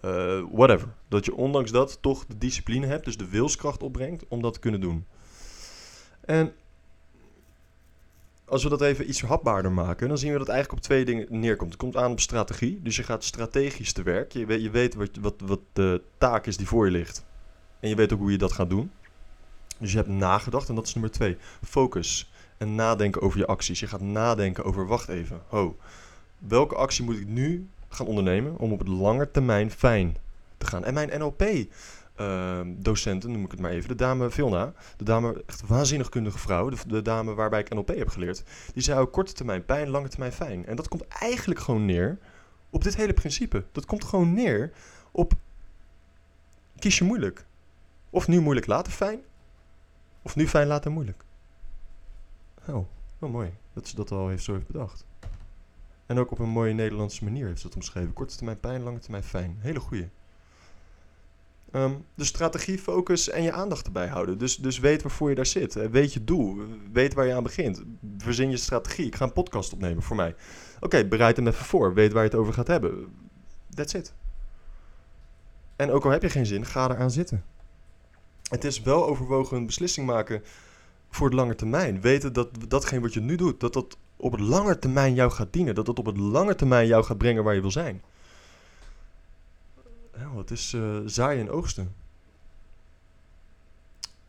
Uh, 0.05 0.43
whatever. 0.53 0.89
Dat 1.09 1.25
je 1.25 1.35
ondanks 1.35 1.71
dat 1.71 1.99
toch 2.01 2.27
de 2.27 2.39
discipline 2.39 2.87
hebt. 2.87 3.05
Dus 3.05 3.17
de 3.17 3.29
wilskracht 3.29 3.83
opbrengt 3.83 4.25
om 4.29 4.43
dat 4.43 4.53
te 4.53 4.61
kunnen 4.61 4.81
doen. 4.81 5.07
En 6.21 6.53
als 8.45 8.63
we 8.63 8.69
dat 8.69 8.81
even 8.81 9.09
iets 9.09 9.23
hapbaarder 9.23 9.73
maken, 9.73 10.09
dan 10.09 10.19
zien 10.19 10.33
we 10.33 10.39
dat 10.39 10.49
eigenlijk 10.49 10.79
op 10.79 10.85
twee 10.85 11.05
dingen 11.05 11.27
neerkomt. 11.29 11.71
Het 11.71 11.81
komt 11.81 11.97
aan 11.97 12.11
op 12.11 12.21
strategie. 12.21 12.81
Dus 12.83 12.97
je 12.97 13.03
gaat 13.03 13.25
strategisch 13.25 13.93
te 13.93 14.03
werk. 14.03 14.33
Je 14.33 14.47
weet, 14.47 14.63
je 14.63 14.71
weet 14.71 14.95
wat, 14.95 15.11
wat, 15.21 15.35
wat 15.45 15.61
de 15.73 16.03
taak 16.19 16.47
is 16.47 16.57
die 16.57 16.67
voor 16.67 16.85
je 16.85 16.93
ligt. 16.93 17.25
En 17.81 17.89
je 17.89 17.95
weet 17.95 18.13
ook 18.13 18.19
hoe 18.19 18.31
je 18.31 18.39
dat 18.39 18.53
gaat 18.53 18.71
doen. 18.71 18.91
Dus 19.79 19.91
je 19.91 19.97
hebt 19.97 20.09
nagedacht 20.09 20.69
en 20.69 20.75
dat 20.75 20.87
is 20.87 20.95
nummer 20.95 21.13
twee. 21.13 21.37
Focus 21.65 22.31
en 22.57 22.75
nadenken 22.75 23.23
over 23.23 23.39
je 23.39 23.47
acties. 23.47 23.81
Je 23.81 23.87
gaat 23.87 24.01
nadenken 24.01 24.65
over, 24.65 24.87
wacht 24.87 25.09
even, 25.09 25.43
ho. 25.49 25.77
Welke 26.39 26.75
actie 26.75 27.05
moet 27.05 27.17
ik 27.17 27.27
nu 27.27 27.69
gaan 27.89 28.07
ondernemen 28.07 28.59
om 28.59 28.73
op 28.73 28.79
het 28.79 28.89
lange 28.89 29.31
termijn 29.31 29.71
fijn 29.71 30.17
te 30.59 30.67
gaan? 30.67 30.85
En 30.85 30.95
mijn 30.95 31.19
NLP 31.19 31.43
uh, 32.21 32.61
docenten, 32.67 33.33
noem 33.33 33.45
ik 33.45 33.51
het 33.51 33.61
maar 33.61 33.71
even, 33.71 33.89
de 33.89 33.95
dame 33.95 34.31
Vilna, 34.31 34.73
de 34.97 35.05
dame, 35.05 35.43
echt 35.47 35.67
waanzinnig 35.67 36.09
kundige 36.09 36.39
vrouw, 36.39 36.71
de, 36.87 37.03
dame 37.03 37.35
waarbij 37.35 37.61
ik 37.61 37.75
NLP 37.75 37.89
heb 37.89 38.09
geleerd, 38.09 38.43
die 38.73 38.83
zei 38.83 39.01
ook 39.01 39.13
korte 39.13 39.33
termijn 39.33 39.65
pijn, 39.65 39.89
lange 39.89 40.09
termijn 40.09 40.33
fijn. 40.33 40.67
En 40.67 40.77
dat 40.77 40.89
komt 40.89 41.09
eigenlijk 41.09 41.61
gewoon 41.61 41.85
neer 41.85 42.19
op 42.71 42.85
dit 42.85 42.97
hele 42.97 43.13
principe. 43.13 43.65
Dat 43.73 43.87
komt 43.87 44.05
gewoon 44.05 44.35
neer 44.35 44.73
op 45.11 45.33
kies 46.79 46.99
je 46.99 47.05
moeilijk. 47.05 47.45
Of 48.11 48.29
nu 48.29 48.41
moeilijk 48.41 48.67
later 48.67 48.93
fijn, 48.93 49.21
of 50.23 50.37
nu 50.37 50.49
fijn 50.49 50.67
later 50.67 50.91
moeilijk. 50.91 51.25
Oh, 52.69 52.87
wel 53.19 53.31
mooi 53.31 53.53
dat 53.73 53.89
ze 53.89 53.97
dat 53.97 54.11
al 54.11 54.29
heeft 54.29 54.45
zo 54.45 54.53
heeft 54.53 54.67
bedacht. 54.67 55.05
En 56.07 56.19
ook 56.19 56.31
op 56.31 56.39
een 56.39 56.49
mooie 56.49 56.73
Nederlandse 56.73 57.25
manier 57.25 57.47
heeft 57.47 57.61
ze 57.61 57.67
dat 57.67 57.77
omschreven. 57.77 58.13
Korte 58.13 58.37
termijn 58.37 58.61
pijn, 58.61 58.83
lange 58.83 58.99
termijn 58.99 59.23
fijn. 59.23 59.57
Hele 59.61 59.81
goeie. 59.81 60.09
Um, 61.73 62.05
de 62.15 62.25
strategie, 62.25 62.79
focus 62.79 63.29
en 63.29 63.43
je 63.43 63.53
aandacht 63.53 63.87
erbij 63.87 64.07
houden. 64.07 64.39
Dus, 64.39 64.57
dus 64.57 64.79
weet 64.79 65.03
waarvoor 65.03 65.29
je 65.29 65.35
daar 65.35 65.47
zit. 65.47 65.75
Weet 65.75 66.13
je 66.13 66.25
doel. 66.25 66.63
Weet 66.93 67.15
waar 67.15 67.27
je 67.27 67.35
aan 67.35 67.43
begint. 67.43 67.83
Verzin 68.19 68.51
je 68.51 68.57
strategie. 68.57 69.07
Ik 69.07 69.15
ga 69.15 69.25
een 69.25 69.33
podcast 69.33 69.73
opnemen 69.73 70.03
voor 70.03 70.17
mij. 70.17 70.35
Oké, 70.81 71.05
bereid 71.05 71.37
hem 71.37 71.47
even 71.47 71.65
voor. 71.65 71.95
Weet 71.95 72.13
waar 72.13 72.23
je 72.23 72.29
het 72.29 72.39
over 72.39 72.53
gaat 72.53 72.67
hebben. 72.67 73.15
That's 73.75 73.95
it. 73.95 74.15
En 75.77 75.91
ook 75.91 76.05
al 76.05 76.11
heb 76.11 76.23
je 76.23 76.31
geen 76.31 76.47
zin, 76.47 76.67
ga 76.67 76.91
eraan 76.91 77.11
zitten. 77.11 77.45
Het 78.51 78.65
is 78.65 78.81
wel 78.81 79.07
overwogen 79.07 79.57
een 79.57 79.67
beslissing 79.67 80.07
maken 80.07 80.43
voor 81.11 81.31
de 81.31 81.37
lange 81.37 81.55
termijn. 81.55 82.01
Weten 82.01 82.33
dat 82.33 82.71
datgene 82.71 83.01
wat 83.01 83.15
je 83.15 83.21
nu 83.21 83.37
doet, 83.37 83.61
dat 83.61 83.73
dat 83.73 83.97
op 84.17 84.33
het 84.33 84.41
lange 84.41 84.79
termijn 84.79 85.15
jou 85.15 85.31
gaat 85.31 85.53
dienen. 85.53 85.75
Dat 85.75 85.87
dat 85.87 85.99
op 85.99 86.07
het 86.07 86.17
lange 86.17 86.55
termijn 86.55 86.87
jou 86.87 87.05
gaat 87.05 87.19
brengen 87.19 87.45
waar 87.45 87.55
je 87.55 87.61
wil 87.61 87.71
zijn. 87.71 88.03
Ja, 90.17 90.37
het 90.37 90.51
is 90.51 90.73
uh, 90.73 90.99
zaaien 91.07 91.41
en 91.41 91.51
oogsten. 91.51 91.95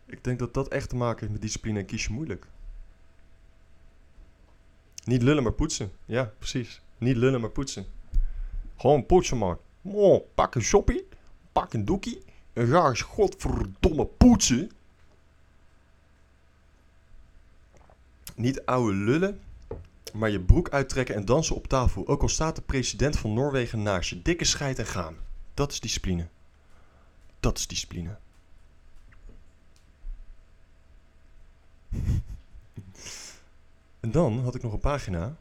Ik 0.05 0.23
denk 0.23 0.39
dat 0.39 0.53
dat 0.53 0.67
echt 0.67 0.89
te 0.89 0.95
maken 0.95 1.19
heeft 1.19 1.31
met 1.31 1.41
discipline 1.41 1.79
en 1.79 1.85
kies 1.85 2.05
je 2.05 2.13
moeilijk. 2.13 2.47
Niet 5.03 5.21
lullen, 5.21 5.43
maar 5.43 5.53
poetsen. 5.53 5.91
Ja, 6.05 6.33
precies. 6.37 6.81
Niet 6.97 7.15
lullen, 7.15 7.41
maar 7.41 7.49
poetsen. 7.49 7.85
Gewoon 8.77 9.05
poetsen, 9.05 9.37
man. 9.37 9.57
Oh, 9.81 10.27
pak 10.33 10.55
een 10.55 10.61
shoppie, 10.61 11.07
pak 11.51 11.73
een 11.73 11.85
doekie 11.85 12.21
en 12.53 12.67
ga 12.67 12.87
eens 12.87 13.01
godverdomme 13.01 14.05
poetsen. 14.05 14.71
Niet 18.35 18.65
ouwe 18.65 18.93
lullen, 18.93 19.41
maar 20.13 20.29
je 20.29 20.39
broek 20.39 20.69
uittrekken 20.69 21.15
en 21.15 21.25
dansen 21.25 21.55
op 21.55 21.67
tafel. 21.67 22.07
Ook 22.07 22.21
al 22.21 22.29
staat 22.29 22.55
de 22.55 22.61
president 22.61 23.17
van 23.17 23.33
Noorwegen 23.33 23.81
naast 23.81 24.09
je. 24.09 24.21
Dikke 24.21 24.45
scheid 24.45 24.79
en 24.79 24.85
gaan. 24.85 25.15
Dat 25.53 25.71
is 25.71 25.79
discipline. 25.79 26.27
Dat 27.39 27.57
is 27.57 27.67
discipline. 27.67 28.17
en 33.99 34.11
dan 34.11 34.39
had 34.39 34.55
ik 34.55 34.61
nog 34.61 34.73
een 34.73 34.79
pagina. 34.79 35.35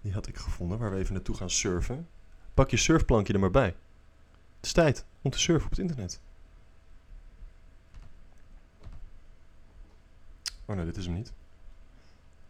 Die 0.00 0.12
had 0.12 0.26
ik 0.26 0.36
gevonden 0.36 0.78
waar 0.78 0.90
we 0.90 0.96
even 0.96 1.14
naartoe 1.14 1.36
gaan 1.36 1.50
surfen. 1.50 2.08
Pak 2.54 2.70
je 2.70 2.76
surfplankje 2.76 3.32
er 3.32 3.40
maar 3.40 3.50
bij. 3.50 3.74
Het 4.56 4.66
is 4.66 4.72
tijd 4.72 5.04
om 5.24 5.30
te 5.30 5.38
surfen 5.38 5.64
op 5.64 5.70
het 5.70 5.78
internet. 5.78 6.20
Oh 10.64 10.76
nee, 10.76 10.84
dit 10.84 10.96
is 10.96 11.04
hem 11.04 11.14
niet. 11.14 11.32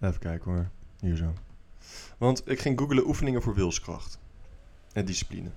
Even 0.01 0.19
kijken 0.19 0.51
hoor. 0.51 0.69
Hier 1.01 1.17
zo. 1.17 1.33
Want 2.19 2.49
ik 2.49 2.61
ging 2.61 2.79
googlen 2.79 3.07
oefeningen 3.07 3.43
voor 3.43 3.55
wilskracht. 3.55 4.19
En 4.93 5.05
discipline. 5.05 5.51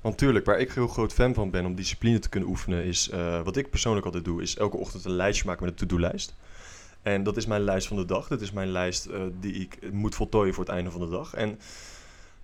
Want 0.00 0.18
tuurlijk, 0.18 0.46
waar 0.46 0.58
ik 0.58 0.72
heel 0.72 0.88
groot 0.88 1.12
fan 1.12 1.34
van 1.34 1.50
ben 1.50 1.66
om 1.66 1.74
discipline 1.74 2.18
te 2.18 2.28
kunnen 2.28 2.48
oefenen, 2.48 2.84
is 2.84 3.10
uh, 3.10 3.42
wat 3.42 3.56
ik 3.56 3.70
persoonlijk 3.70 4.06
altijd 4.06 4.24
doe, 4.24 4.42
is 4.42 4.56
elke 4.56 4.76
ochtend 4.76 5.04
een 5.04 5.10
lijstje 5.10 5.46
maken 5.46 5.64
met 5.64 5.72
een 5.72 5.88
to-do-lijst. 5.88 6.34
En 7.02 7.22
dat 7.22 7.36
is 7.36 7.46
mijn 7.46 7.62
lijst 7.62 7.86
van 7.86 7.96
de 7.96 8.04
dag. 8.04 8.28
Dat 8.28 8.40
is 8.40 8.52
mijn 8.52 8.68
lijst 8.68 9.06
uh, 9.06 9.22
die 9.40 9.54
ik 9.54 9.92
moet 9.92 10.14
voltooien 10.14 10.54
voor 10.54 10.64
het 10.64 10.72
einde 10.72 10.90
van 10.90 11.00
de 11.00 11.08
dag. 11.08 11.34
En 11.34 11.58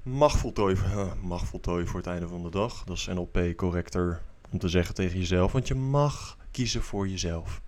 mag 0.02 0.38
voltooien, 0.38 0.76
uh, 0.76 1.12
mag 1.22 1.46
voltooien 1.46 1.86
voor 1.86 1.98
het 1.98 2.08
einde 2.08 2.28
van 2.28 2.42
de 2.42 2.50
dag. 2.50 2.84
Dat 2.84 2.96
is 2.96 3.06
NLP 3.06 3.52
correcter 3.56 4.22
om 4.50 4.58
te 4.58 4.68
zeggen 4.68 4.94
tegen 4.94 5.18
jezelf. 5.18 5.52
Want 5.52 5.68
je 5.68 5.74
mag 5.74 6.36
kiezen 6.50 6.82
voor 6.82 7.08
jezelf. 7.08 7.62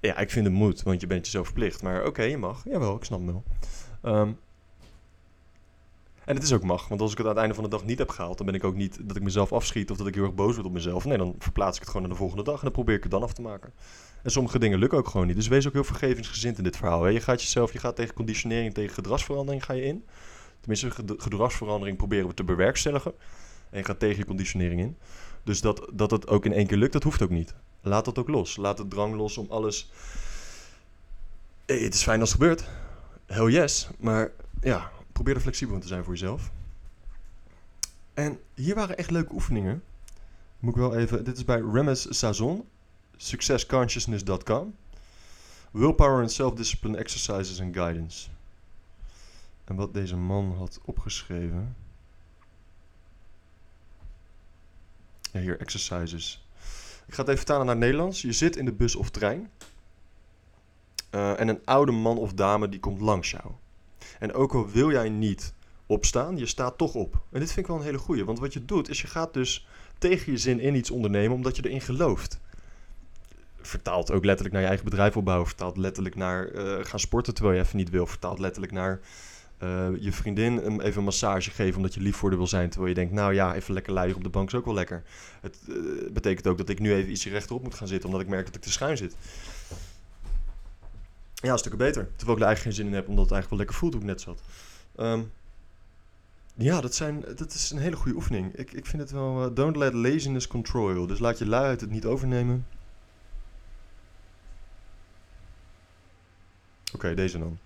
Ja, 0.00 0.18
ik 0.18 0.30
vind 0.30 0.46
het 0.46 0.54
moet, 0.54 0.82
want 0.82 1.00
je 1.00 1.06
bent 1.06 1.24
jezelf 1.24 1.46
verplicht. 1.46 1.82
Maar 1.82 2.06
oké, 2.06 2.22
je 2.22 2.38
mag. 2.38 2.64
Jawel, 2.64 2.96
ik 2.96 3.04
snap 3.04 3.20
het 3.20 3.30
wel. 3.30 3.44
Um, 4.14 4.38
en 6.24 6.34
het 6.34 6.44
is 6.44 6.52
ook 6.52 6.62
mag, 6.62 6.88
want 6.88 7.00
als 7.00 7.12
ik 7.12 7.18
het 7.18 7.26
aan 7.26 7.32
het 7.32 7.40
einde 7.40 7.54
van 7.54 7.64
de 7.64 7.70
dag 7.70 7.84
niet 7.84 7.98
heb 7.98 8.08
gehaald, 8.08 8.36
dan 8.36 8.46
ben 8.46 8.54
ik 8.54 8.64
ook 8.64 8.74
niet 8.74 8.98
dat 9.02 9.16
ik 9.16 9.22
mezelf 9.22 9.52
afschiet 9.52 9.90
of 9.90 9.96
dat 9.96 10.06
ik 10.06 10.14
heel 10.14 10.24
erg 10.24 10.34
boos 10.34 10.54
word 10.54 10.66
op 10.66 10.72
mezelf. 10.72 11.04
Nee, 11.04 11.18
dan 11.18 11.34
verplaats 11.38 11.74
ik 11.74 11.80
het 11.80 11.86
gewoon 11.90 12.02
naar 12.02 12.16
de 12.16 12.18
volgende 12.18 12.44
dag 12.44 12.54
en 12.54 12.62
dan 12.62 12.72
probeer 12.72 12.96
ik 12.96 13.02
het 13.02 13.12
dan 13.12 13.22
af 13.22 13.32
te 13.32 13.42
maken. 13.42 13.72
En 14.22 14.30
sommige 14.30 14.58
dingen 14.58 14.78
lukken 14.78 14.98
ook 14.98 15.08
gewoon 15.08 15.26
niet. 15.26 15.36
Dus 15.36 15.48
wees 15.48 15.66
ook 15.66 15.72
heel 15.72 15.84
vergevingsgezind 15.84 16.58
in 16.58 16.64
dit 16.64 16.76
verhaal. 16.76 17.02
Hè. 17.02 17.08
Je 17.08 17.20
gaat 17.20 17.42
jezelf, 17.42 17.72
je 17.72 17.78
gaat 17.78 17.96
tegen 17.96 18.14
conditionering, 18.14 18.74
tegen 18.74 18.94
gedragsverandering 18.94 19.64
ga 19.64 19.72
je 19.72 19.82
in. 19.82 20.04
Tenminste, 20.62 20.90
gedragsverandering 21.16 21.96
proberen 21.96 22.28
we 22.28 22.34
te 22.34 22.44
bewerkstelligen. 22.44 23.12
En 23.70 23.84
gaat 23.84 23.98
tegen 23.98 24.18
je 24.18 24.24
conditionering 24.24 24.80
in. 24.80 24.96
Dus 25.44 25.60
dat, 25.60 25.88
dat 25.92 26.10
het 26.10 26.28
ook 26.28 26.44
in 26.44 26.52
één 26.52 26.66
keer 26.66 26.76
lukt, 26.76 26.92
dat 26.92 27.02
hoeft 27.02 27.22
ook 27.22 27.30
niet. 27.30 27.54
Laat 27.80 28.04
dat 28.04 28.18
ook 28.18 28.28
los. 28.28 28.56
Laat 28.56 28.78
het 28.78 28.90
drang 28.90 29.14
los 29.14 29.38
om 29.38 29.46
alles. 29.50 29.90
Het 31.66 31.94
is 31.94 32.02
fijn 32.02 32.20
als 32.20 32.32
het 32.32 32.40
gebeurt. 32.40 32.68
Hell 33.26 33.50
yes. 33.50 33.88
Maar 33.98 34.30
ja, 34.60 34.90
probeer 35.12 35.34
er 35.34 35.40
flexibel 35.40 35.74
in 35.74 35.80
te 35.80 35.86
zijn 35.86 36.04
voor 36.04 36.12
jezelf. 36.12 36.50
En 38.14 38.38
hier 38.54 38.74
waren 38.74 38.96
echt 38.96 39.10
leuke 39.10 39.32
oefeningen. 39.32 39.82
Moet 40.58 40.74
ik 40.74 40.80
wel 40.80 40.96
even. 40.96 41.24
Dit 41.24 41.36
is 41.36 41.44
bij 41.44 41.60
Remes 41.72 42.18
Sazon, 42.18 42.64
successconsciousness.com. 43.16 44.74
Willpower 45.70 46.20
and 46.20 46.32
Self-Discipline 46.32 46.98
Exercises 46.98 47.60
and 47.60 47.74
Guidance. 47.76 48.28
En 49.64 49.74
wat 49.74 49.94
deze 49.94 50.16
man 50.16 50.54
had 50.56 50.80
opgeschreven. 50.84 51.76
Ja, 55.32 55.40
hier, 55.40 55.60
exercises. 55.60 56.46
Ik 57.06 57.14
ga 57.14 57.20
het 57.20 57.26
even 57.26 57.36
vertalen 57.36 57.66
naar 57.66 57.74
het 57.74 57.84
Nederlands. 57.84 58.22
Je 58.22 58.32
zit 58.32 58.56
in 58.56 58.64
de 58.64 58.72
bus 58.72 58.96
of 58.96 59.10
trein. 59.10 59.50
Uh, 61.10 61.40
en 61.40 61.48
een 61.48 61.60
oude 61.64 61.92
man 61.92 62.18
of 62.18 62.32
dame 62.32 62.68
die 62.68 62.80
komt 62.80 63.00
langs 63.00 63.30
jou. 63.30 63.44
En 64.18 64.34
ook 64.34 64.54
al 64.54 64.68
wil 64.68 64.90
jij 64.90 65.08
niet 65.08 65.54
opstaan, 65.86 66.36
je 66.36 66.46
staat 66.46 66.78
toch 66.78 66.94
op. 66.94 67.14
En 67.30 67.40
dit 67.40 67.52
vind 67.52 67.58
ik 67.58 67.66
wel 67.66 67.76
een 67.76 67.82
hele 67.82 67.98
goeie. 67.98 68.24
Want 68.24 68.38
wat 68.38 68.52
je 68.52 68.64
doet, 68.64 68.88
is 68.88 69.00
je 69.00 69.06
gaat 69.06 69.34
dus 69.34 69.66
tegen 69.98 70.32
je 70.32 70.38
zin 70.38 70.60
in 70.60 70.74
iets 70.74 70.90
ondernemen 70.90 71.36
omdat 71.36 71.56
je 71.56 71.66
erin 71.66 71.80
gelooft. 71.80 72.40
Vertaalt 73.60 74.10
ook 74.10 74.24
letterlijk 74.24 74.52
naar 74.52 74.62
je 74.62 74.68
eigen 74.68 74.88
bedrijf 74.88 75.16
opbouwen. 75.16 75.46
Vertaalt 75.46 75.76
letterlijk 75.76 76.14
naar 76.14 76.52
uh, 76.52 76.84
gaan 76.84 77.00
sporten 77.00 77.34
terwijl 77.34 77.56
je 77.56 77.62
even 77.62 77.76
niet 77.76 77.90
wil. 77.90 78.06
Vertaalt 78.06 78.38
letterlijk 78.38 78.72
naar 78.72 79.00
uh, 79.62 79.88
je 80.00 80.12
vriendin 80.12 80.80
even 80.80 80.98
een 80.98 81.04
massage 81.04 81.50
geven 81.50 81.76
omdat 81.76 81.94
je 81.94 82.00
lief 82.00 82.16
voor 82.16 82.28
haar 82.28 82.38
wil 82.38 82.46
zijn. 82.46 82.68
Terwijl 82.68 82.88
je 82.88 82.98
denkt, 82.98 83.12
nou 83.12 83.34
ja, 83.34 83.54
even 83.54 83.74
lekker 83.74 83.92
luieren 83.92 84.16
op 84.16 84.24
de 84.24 84.30
bank 84.30 84.48
is 84.48 84.54
ook 84.54 84.64
wel 84.64 84.74
lekker. 84.74 85.02
Het 85.40 85.58
uh, 85.68 85.76
betekent 86.12 86.46
ook 86.46 86.58
dat 86.58 86.68
ik 86.68 86.78
nu 86.78 86.94
even 86.94 87.10
iets 87.10 87.26
rechterop 87.26 87.62
moet 87.62 87.74
gaan 87.74 87.88
zitten 87.88 88.08
omdat 88.08 88.24
ik 88.24 88.28
merk 88.28 88.46
dat 88.46 88.54
ik 88.54 88.62
te 88.62 88.72
schuin 88.72 88.96
zit. 88.96 89.16
Ja, 91.34 91.56
stukken 91.56 91.78
beter. 91.78 92.08
Terwijl 92.16 92.36
ik 92.36 92.42
er 92.42 92.48
eigenlijk 92.48 92.62
geen 92.62 92.72
zin 92.72 92.86
in 92.86 92.92
heb, 92.92 93.08
omdat 93.08 93.24
het 93.24 93.32
eigenlijk 93.32 93.50
wel 93.50 93.58
lekker 93.58 93.76
voelt 93.76 93.92
hoe 93.92 94.02
ik 94.02 94.08
net 94.08 94.20
zat. 94.20 94.42
Um, 94.96 95.32
ja, 96.54 96.80
dat, 96.80 96.94
zijn, 96.94 97.24
dat 97.36 97.54
is 97.54 97.70
een 97.70 97.78
hele 97.78 97.96
goede 97.96 98.16
oefening. 98.16 98.54
Ik, 98.54 98.72
ik 98.72 98.86
vind 98.86 99.02
het 99.02 99.10
wel... 99.10 99.44
Uh, 99.44 99.54
don't 99.54 99.76
let 99.76 99.92
laziness 99.92 100.46
control. 100.46 101.06
Dus 101.06 101.18
laat 101.18 101.38
je 101.38 101.46
luiheid 101.46 101.80
het 101.80 101.90
niet 101.90 102.04
overnemen. 102.04 102.66
Oké, 106.94 107.14
deze 107.14 107.38
dan. 107.38 107.58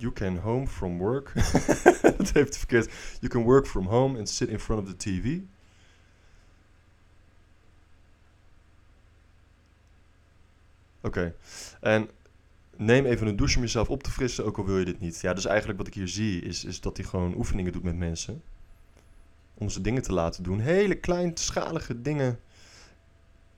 You 0.00 0.12
can 0.12 0.36
home 0.36 0.66
from 0.66 0.98
work. 0.98 1.32
dat 2.18 2.32
heeft 2.32 2.56
verkeerd. 2.56 2.92
You 3.20 3.32
can 3.32 3.42
work 3.42 3.66
from 3.66 3.86
home 3.86 4.18
and 4.18 4.28
sit 4.28 4.48
in 4.48 4.60
front 4.60 4.82
of 4.82 4.88
the 4.88 4.96
TV. 4.96 5.38
Oké. 11.02 11.18
Okay. 11.18 11.34
En 11.80 12.10
neem 12.76 13.04
even 13.04 13.26
een 13.26 13.36
douche 13.36 13.56
om 13.56 13.62
jezelf 13.62 13.90
op 13.90 14.02
te 14.02 14.10
frissen, 14.10 14.44
ook 14.44 14.58
al 14.58 14.64
wil 14.64 14.78
je 14.78 14.84
dit 14.84 15.00
niet. 15.00 15.20
Ja, 15.20 15.34
dus 15.34 15.46
eigenlijk 15.46 15.78
wat 15.78 15.86
ik 15.86 15.94
hier 15.94 16.08
zie, 16.08 16.42
is, 16.42 16.64
is 16.64 16.80
dat 16.80 16.96
hij 16.96 17.06
gewoon 17.06 17.34
oefeningen 17.36 17.72
doet 17.72 17.82
met 17.82 17.96
mensen. 17.96 18.42
Om 19.54 19.68
ze 19.68 19.80
dingen 19.80 20.02
te 20.02 20.12
laten 20.12 20.42
doen. 20.42 20.60
Hele 20.60 20.94
kleinschalige 20.94 22.00
dingen. 22.00 22.40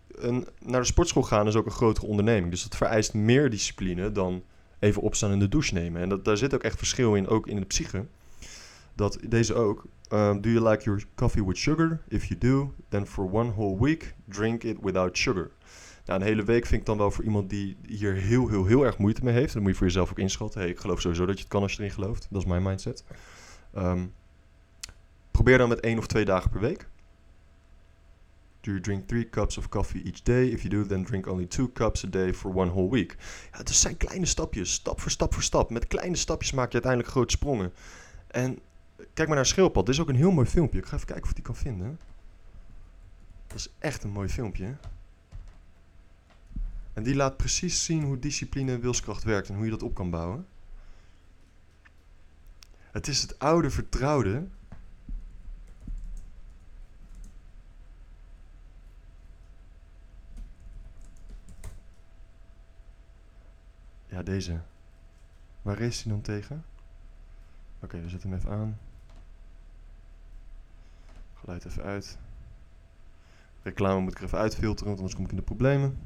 een, 0.08 0.48
naar 0.58 0.80
de 0.80 0.86
sportschool 0.86 1.22
gaan 1.22 1.46
is 1.46 1.56
ook 1.56 1.66
een 1.66 1.72
grotere 1.72 2.06
onderneming. 2.06 2.50
Dus 2.50 2.62
dat 2.62 2.76
vereist 2.76 3.14
meer 3.14 3.50
discipline 3.50 4.12
dan 4.12 4.42
even 4.82 5.02
opstaan 5.02 5.30
en 5.30 5.38
de 5.38 5.48
douche 5.48 5.74
nemen. 5.74 6.02
En 6.02 6.08
dat, 6.08 6.24
daar 6.24 6.36
zit 6.36 6.54
ook 6.54 6.62
echt 6.62 6.78
verschil 6.78 7.14
in, 7.14 7.28
ook 7.28 7.46
in 7.46 7.56
de 7.56 7.66
psyche. 7.66 8.06
Dat 8.94 9.18
deze 9.28 9.54
ook. 9.54 9.86
Um, 10.12 10.40
do 10.40 10.48
you 10.48 10.68
like 10.68 10.84
your 10.84 11.04
coffee 11.14 11.44
with 11.44 11.56
sugar? 11.56 12.00
If 12.08 12.24
you 12.24 12.40
do, 12.40 12.74
then 12.88 13.06
for 13.06 13.32
one 13.32 13.50
whole 13.50 13.84
week 13.84 14.14
drink 14.28 14.62
it 14.62 14.76
without 14.80 15.18
sugar. 15.18 15.50
Nou, 16.04 16.20
een 16.20 16.26
hele 16.26 16.42
week 16.42 16.66
vind 16.66 16.80
ik 16.80 16.86
dan 16.86 16.98
wel 16.98 17.10
voor 17.10 17.24
iemand 17.24 17.50
die 17.50 17.76
hier 17.86 18.14
heel, 18.14 18.48
heel, 18.48 18.66
heel 18.66 18.84
erg 18.84 18.98
moeite 18.98 19.24
mee 19.24 19.34
heeft. 19.34 19.52
Dan 19.52 19.62
moet 19.62 19.70
je 19.70 19.76
voor 19.76 19.86
jezelf 19.86 20.10
ook 20.10 20.18
inschatten. 20.18 20.60
Hey, 20.60 20.70
ik 20.70 20.78
geloof 20.78 21.00
sowieso 21.00 21.26
dat 21.26 21.34
je 21.34 21.42
het 21.42 21.52
kan 21.52 21.62
als 21.62 21.72
je 21.72 21.78
erin 21.78 21.92
gelooft. 21.92 22.26
Dat 22.30 22.42
is 22.42 22.48
mijn 22.48 22.62
mindset. 22.62 23.04
Um, 23.78 24.12
probeer 25.30 25.58
dan 25.58 25.68
met 25.68 25.80
één 25.80 25.98
of 25.98 26.06
twee 26.06 26.24
dagen 26.24 26.50
per 26.50 26.60
week. 26.60 26.88
Do 28.62 28.70
you 28.70 28.80
drink 28.80 29.08
three 29.08 29.28
cups 29.30 29.58
of 29.58 29.68
coffee 29.68 30.02
each 30.02 30.22
day? 30.22 30.48
If 30.48 30.62
you 30.62 30.70
do, 30.70 30.86
then 30.86 31.02
drink 31.02 31.26
only 31.26 31.46
two 31.46 31.72
cups 31.72 32.04
a 32.04 32.08
day 32.08 32.32
for 32.34 32.54
one 32.54 32.70
whole 32.70 32.90
week. 32.90 33.16
Ja, 33.52 33.58
het 33.58 33.70
zijn 33.70 33.96
kleine 33.96 34.26
stapjes, 34.26 34.72
stap 34.72 35.00
voor 35.00 35.10
stap 35.10 35.34
voor 35.34 35.42
stap. 35.42 35.70
Met 35.70 35.86
kleine 35.86 36.16
stapjes 36.16 36.52
maak 36.52 36.66
je 36.66 36.72
uiteindelijk 36.72 37.12
grote 37.12 37.32
sprongen. 37.32 37.72
En 38.26 38.58
kijk 39.14 39.28
maar 39.28 39.36
naar 39.36 39.46
Schildpad. 39.46 39.86
Dit 39.86 39.94
is 39.94 40.00
ook 40.00 40.08
een 40.08 40.16
heel 40.16 40.30
mooi 40.30 40.46
filmpje. 40.46 40.78
Ik 40.78 40.86
ga 40.86 40.94
even 40.94 41.06
kijken 41.06 41.24
of 41.24 41.30
ik 41.30 41.36
die 41.36 41.44
kan 41.44 41.56
vinden. 41.56 41.98
Dat 43.46 43.56
is 43.56 43.72
echt 43.78 44.02
een 44.02 44.10
mooi 44.10 44.28
filmpje. 44.28 44.76
En 46.92 47.02
die 47.02 47.14
laat 47.14 47.36
precies 47.36 47.84
zien 47.84 48.02
hoe 48.02 48.18
discipline 48.18 48.72
en 48.72 48.80
wilskracht 48.80 49.22
werkt 49.22 49.48
en 49.48 49.54
hoe 49.54 49.64
je 49.64 49.70
dat 49.70 49.82
op 49.82 49.94
kan 49.94 50.10
bouwen. 50.10 50.46
Het 52.90 53.08
is 53.08 53.22
het 53.22 53.38
oude 53.38 53.70
vertrouwde. 53.70 54.46
Ja, 64.12 64.22
deze. 64.22 64.60
Waar 65.62 65.78
race 65.78 66.02
hij 66.02 66.12
dan 66.12 66.20
tegen? 66.20 66.64
Oké, 67.82 68.00
we 68.00 68.08
zetten 68.08 68.30
hem 68.30 68.38
even 68.38 68.50
aan. 68.50 68.78
Geluid 71.34 71.64
even 71.64 71.82
uit. 71.82 72.18
Reclame 73.62 74.00
moet 74.00 74.12
ik 74.12 74.20
even 74.20 74.38
uitfilteren, 74.38 74.84
want 74.86 74.96
anders 74.96 75.14
kom 75.14 75.24
ik 75.24 75.30
in 75.30 75.36
de 75.36 75.42
problemen. 75.42 75.98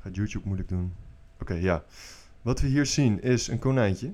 Gaat 0.00 0.14
YouTube 0.14 0.46
moeilijk 0.46 0.68
doen. 0.68 0.94
Oké, 1.40 1.54
ja. 1.54 1.84
Wat 2.42 2.60
we 2.60 2.66
hier 2.66 2.86
zien 2.86 3.22
is 3.22 3.48
een 3.48 3.58
konijntje. 3.58 4.12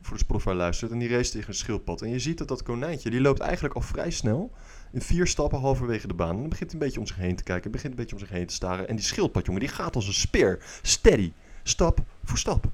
Voor 0.00 0.16
de 0.16 0.22
Spotify 0.22 0.50
luistert. 0.50 0.90
En 0.90 0.98
die 0.98 1.08
race 1.08 1.30
tegen 1.30 1.48
een 1.48 1.54
schildpad. 1.54 2.02
En 2.02 2.08
je 2.08 2.18
ziet 2.18 2.38
dat 2.38 2.48
dat 2.48 2.62
konijntje, 2.62 3.10
die 3.10 3.20
loopt 3.20 3.40
eigenlijk 3.40 3.74
al 3.74 3.80
vrij 3.80 4.10
snel. 4.10 4.52
In 4.92 5.00
vier 5.00 5.26
stappen 5.26 5.60
halverwege 5.60 6.06
de 6.06 6.14
baan. 6.14 6.34
En 6.34 6.40
dan 6.40 6.48
begint 6.48 6.70
hij 6.70 6.80
een 6.80 6.86
beetje 6.86 7.00
om 7.00 7.06
zich 7.06 7.16
heen 7.16 7.36
te 7.36 7.42
kijken. 7.42 7.70
Begint 7.70 7.92
een 7.92 7.98
beetje 7.98 8.14
om 8.14 8.20
zich 8.20 8.30
heen 8.30 8.46
te 8.46 8.54
staren. 8.54 8.88
En 8.88 8.96
die 8.96 9.04
schildpad, 9.04 9.46
jongen, 9.46 9.60
die 9.60 9.70
gaat 9.70 9.94
als 9.94 10.06
een 10.06 10.12
speer. 10.12 10.64
Steady. 10.82 11.32
Stap 11.68 12.00
voor 12.24 12.38
stap. 12.38 12.66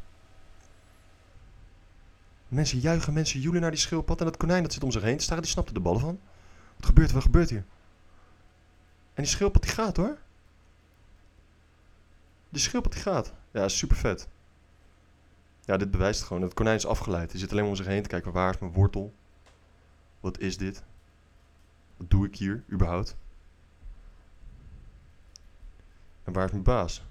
Mensen 2.48 2.78
juichen, 2.78 3.12
mensen 3.12 3.40
joelen 3.40 3.60
naar 3.60 3.70
die 3.70 3.80
schildpad. 3.80 4.18
En 4.18 4.24
dat 4.24 4.36
konijn 4.36 4.62
dat 4.62 4.72
zit 4.72 4.82
om 4.82 4.90
zich 4.90 5.02
heen 5.02 5.16
te 5.16 5.22
staren. 5.22 5.42
Die 5.42 5.52
snapt 5.52 5.68
er 5.68 5.74
de 5.74 5.80
ballen 5.80 6.00
van. 6.00 6.20
Wat 6.76 6.86
gebeurt 6.86 7.08
er? 7.08 7.14
Wat 7.14 7.22
gebeurt 7.22 7.50
hier? 7.50 7.64
En 9.14 9.22
die 9.22 9.26
schildpad 9.26 9.62
die 9.62 9.70
gaat 9.70 9.96
hoor. 9.96 10.18
Die 12.48 12.60
schildpad 12.60 12.92
die 12.92 13.02
gaat. 13.02 13.32
Ja, 13.50 13.68
super 13.68 13.96
vet. 13.96 14.28
Ja, 15.64 15.76
dit 15.76 15.90
bewijst 15.90 16.22
gewoon. 16.22 16.42
Het 16.42 16.54
konijn 16.54 16.76
is 16.76 16.86
afgeleid. 16.86 17.30
Hij 17.30 17.40
zit 17.40 17.50
alleen 17.50 17.64
om 17.64 17.76
zich 17.76 17.86
heen 17.86 18.02
te 18.02 18.08
kijken. 18.08 18.32
Waar 18.32 18.54
is 18.54 18.58
mijn 18.58 18.72
wortel? 18.72 19.14
Wat 20.20 20.38
is 20.38 20.56
dit? 20.56 20.82
Wat 21.96 22.10
doe 22.10 22.26
ik 22.26 22.36
hier 22.36 22.64
überhaupt? 22.70 23.16
En 26.24 26.32
waar 26.32 26.44
is 26.44 26.50
mijn 26.50 26.62
baas? 26.62 27.02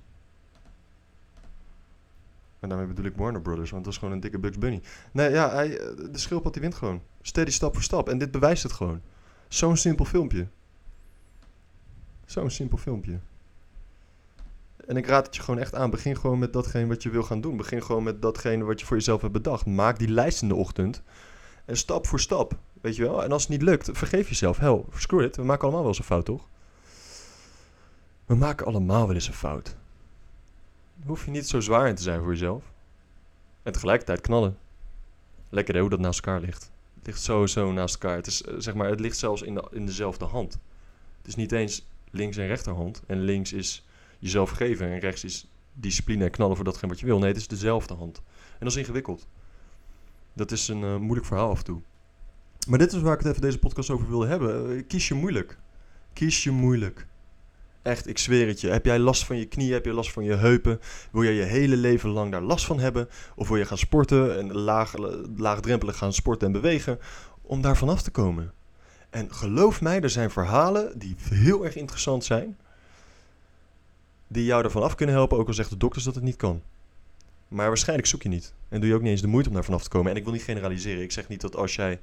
En 2.64 2.70
daarmee 2.70 2.88
bedoel 2.88 3.06
ik 3.06 3.16
Warner 3.16 3.42
Brothers, 3.42 3.72
want 3.72 3.84
dat 3.84 3.94
is 3.94 4.00
gewoon 4.00 4.14
een 4.14 4.20
dikke 4.20 4.40
Bugs 4.40 4.58
Bunny. 4.58 4.82
Nee, 5.12 5.30
ja, 5.30 5.50
hij, 5.50 5.68
de 6.12 6.18
schildpad 6.18 6.54
die 6.54 6.62
wint 6.62 6.76
gewoon. 6.76 7.02
Steady 7.22 7.52
stap 7.52 7.74
voor 7.74 7.84
stap. 7.84 8.10
En 8.10 8.18
dit 8.18 8.32
bewijst 8.32 8.64
het 8.64 8.72
gewoon. 8.72 9.02
Zo'n 9.48 9.78
simpel 9.78 10.06
filmpje. 10.06 10.48
Zo'n 12.26 12.50
simpel 12.50 12.78
filmpje. 12.78 13.20
En 14.88 14.98
ik 14.98 15.08
raad 15.08 15.26
het 15.26 15.36
je 15.36 15.42
gewoon 15.42 15.60
echt 15.60 15.76
aan. 15.76 15.90
Begin 15.90 16.18
gewoon 16.18 16.40
met 16.40 16.54
datgene 16.54 16.88
wat 16.88 17.04
je 17.04 17.10
wil 17.10 17.24
gaan 17.24 17.42
doen. 17.42 17.58
Begin 17.58 17.84
gewoon 17.84 18.04
met 18.04 18.22
datgene 18.22 18.64
wat 18.64 18.80
je 18.80 18.86
voor 18.86 18.98
jezelf 18.98 19.22
hebt 19.22 19.34
bedacht. 19.34 19.66
Maak 19.66 20.00
die 20.00 20.10
lijst 20.10 20.42
in 20.42 20.48
de 20.48 20.56
ochtend. 20.56 21.02
En 21.66 21.78
stap 21.78 22.08
voor 22.08 22.20
stap. 22.20 22.58
Weet 22.82 22.96
je 22.96 23.04
wel? 23.04 23.24
En 23.24 23.32
als 23.32 23.42
het 23.42 23.52
niet 23.52 23.62
lukt, 23.62 23.90
vergeef 23.94 24.30
jezelf. 24.30 24.58
Hell, 24.58 24.84
screw 24.96 25.22
it. 25.22 25.36
We 25.36 25.44
maken 25.44 25.62
allemaal 25.62 25.82
wel 25.82 25.90
eens 25.90 26.00
een 26.00 26.06
fout, 26.06 26.26
toch? 26.26 26.48
We 28.26 28.36
maken 28.36 28.66
allemaal 28.66 29.06
wel 29.06 29.16
eens 29.16 29.28
een 29.28 29.34
fout. 29.34 29.76
Hoef 31.06 31.26
je 31.26 31.32
niet 31.32 31.48
zo 31.48 31.60
zwaar 31.60 31.88
in 31.88 31.96
te 31.96 32.02
zijn 32.02 32.20
voor 32.20 32.30
jezelf. 32.30 32.64
En 33.64 33.72
tegelijkertijd 33.72 34.22
knallen. 34.22 34.58
Lekker 35.50 35.74
hè, 35.74 35.80
hoe 35.80 35.90
dat 35.90 36.00
naast 36.00 36.26
elkaar 36.26 36.42
ligt. 36.42 36.72
Het 36.96 37.06
ligt 37.06 37.22
sowieso 37.22 37.72
naast 37.72 37.94
elkaar. 37.94 38.16
Het, 38.16 38.28
is, 38.28 38.38
zeg 38.58 38.74
maar, 38.74 38.90
het 38.90 39.00
ligt 39.00 39.18
zelfs 39.18 39.42
in, 39.42 39.54
de, 39.54 39.68
in 39.72 39.86
dezelfde 39.86 40.26
hand. 40.26 40.54
Het 41.18 41.28
is 41.28 41.36
niet 41.36 41.52
eens 41.52 41.88
links 42.12 42.38
en 42.38 42.48
rechterhand. 42.48 43.02
En 43.08 43.20
links 43.20 43.54
is 43.54 43.86
jezelf 44.20 44.50
geven 44.50 44.88
en 44.88 45.00
rechts 45.00 45.24
is 45.24 45.48
discipline 45.74 46.24
en 46.24 46.32
knallen 46.32 46.56
voor 46.56 46.66
datgene 46.66 46.92
wat 46.92 47.00
je 47.00 47.06
wil. 47.06 47.20
Nee, 47.20 47.28
het 47.28 47.38
is 47.38 47.48
dezelfde 47.48 47.94
hand. 47.94 48.18
En 48.52 48.60
dat 48.60 48.72
is 48.72 48.76
ingewikkeld. 48.76 49.28
Dat 50.34 50.52
is 50.52 50.68
een 50.68 50.82
uh, 50.82 50.98
moeilijk 50.98 51.26
verhaal 51.26 51.50
af 51.50 51.58
en 51.58 51.64
toe. 51.64 51.82
Maar 52.68 52.80
dit 52.80 52.94
is 52.94 53.02
waar 53.02 53.14
ik 53.14 53.20
het 53.20 53.28
even 53.28 53.42
deze 53.42 53.60
podcast 53.60 53.90
over 53.90 54.08
wilde 54.10 54.28
hebben. 54.28 54.88
kies 54.88 55.08
je 55.08 55.14
moeilijk. 55.14 55.58
Kies 56.14 56.44
je 56.44 56.52
moeilijk. 56.52 57.08
Echt, 57.84 58.08
ik 58.08 58.18
zweer 58.18 58.48
het 58.48 58.62
je. 58.62 58.70
Heb 58.70 58.86
jij 58.86 59.00
last 59.00 59.26
van 59.26 59.38
je 59.38 59.46
knieën? 59.46 59.74
Heb 59.74 59.86
je 59.86 59.94
last 59.94 60.12
van 60.12 60.24
je 60.24 60.34
heupen? 60.34 60.80
Wil 61.12 61.24
jij 61.24 61.34
je 61.34 61.44
hele 61.44 61.78
leven 61.78 62.10
lang 62.10 62.32
daar 62.32 62.42
last 62.42 62.66
van 62.66 62.80
hebben? 62.80 63.10
Of 63.36 63.48
wil 63.48 63.58
je 63.58 63.66
gaan 63.66 63.78
sporten 63.78 64.38
en 64.38 64.54
laag, 64.54 64.94
laagdrempelig 65.38 65.98
gaan 65.98 66.14
sporten 66.14 66.48
en 66.48 66.54
bewegen 66.54 67.00
om 67.42 67.62
daar 67.62 67.78
vanaf 67.78 68.02
te 68.02 68.12
komen? 68.12 68.54
En 69.10 69.34
geloof 69.34 69.82
mij, 69.82 70.02
er 70.02 70.10
zijn 70.10 70.32
verhalen 70.32 71.00
die 71.00 71.16
heel 71.30 71.66
erg 71.66 71.76
interessant 71.76 72.24
zijn. 72.24 72.58
Die 74.28 74.46
jou 74.46 74.64
ervan 74.64 74.84
af 74.84 74.96
kunnen 74.96 75.16
helpen, 75.16 75.38
ook 75.38 75.48
al 75.48 75.54
zegt 75.54 75.70
de 75.70 75.78
dokters 75.78 76.04
dat 76.04 76.16
het 76.16 76.24
niet 76.24 76.36
kan. 76.36 76.62
Maar 77.48 77.68
waarschijnlijk 77.68 78.08
zoek 78.08 78.22
je 78.22 78.30
niet. 78.30 78.54
En 78.70 78.80
doe 78.80 78.90
je 78.90 78.96
ook 78.96 79.02
niet 79.02 79.12
eens 79.12 79.22
de 79.22 79.28
moeite 79.28 79.50
om 79.50 79.56
daar 79.56 79.64
vanaf 79.64 79.84
te 79.84 79.90
komen. 79.90 80.12
En 80.12 80.18
ik 80.18 80.24
wil 80.24 80.34
niet 80.34 80.44
generaliseren. 80.44 81.04
Ik 81.04 81.12
zeg 81.12 81.28
niet 81.28 81.42
dat 81.42 81.56
als 81.56 81.76
jij 81.76 82.00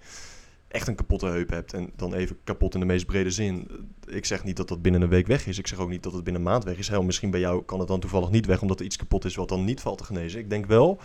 echt 0.70 0.88
een 0.88 0.94
kapotte 0.94 1.26
heup 1.26 1.50
hebt 1.50 1.72
en 1.72 1.92
dan 1.96 2.14
even 2.14 2.38
kapot 2.44 2.74
in 2.74 2.80
de 2.80 2.86
meest 2.86 3.06
brede 3.06 3.30
zin. 3.30 3.70
Ik 4.06 4.24
zeg 4.24 4.44
niet 4.44 4.56
dat 4.56 4.68
dat 4.68 4.82
binnen 4.82 5.02
een 5.02 5.08
week 5.08 5.26
weg 5.26 5.46
is. 5.46 5.58
Ik 5.58 5.66
zeg 5.66 5.78
ook 5.78 5.88
niet 5.88 6.02
dat 6.02 6.12
het 6.12 6.24
binnen 6.24 6.42
een 6.42 6.48
maand 6.48 6.64
weg 6.64 6.78
is. 6.78 6.88
Heel, 6.88 7.02
misschien 7.02 7.30
bij 7.30 7.40
jou 7.40 7.64
kan 7.64 7.78
het 7.78 7.88
dan 7.88 8.00
toevallig 8.00 8.30
niet 8.30 8.46
weg 8.46 8.62
omdat 8.62 8.78
er 8.78 8.84
iets 8.84 8.96
kapot 8.96 9.24
is 9.24 9.34
wat 9.34 9.48
dan 9.48 9.64
niet 9.64 9.80
valt 9.80 9.98
te 9.98 10.04
genezen. 10.04 10.40
Ik 10.40 10.50
denk 10.50 10.66
wel 10.66 11.00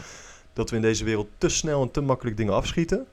dat 0.54 0.69
we 0.69 0.75
in 0.75 0.82
deze 0.82 1.04
wereld 1.04 1.28
te 1.38 1.49
snel 1.49 1.82
en 1.82 1.91
te 1.91 2.01
makkelijk 2.01 2.38
dingen 2.38 2.54
afschieten. 2.54 3.08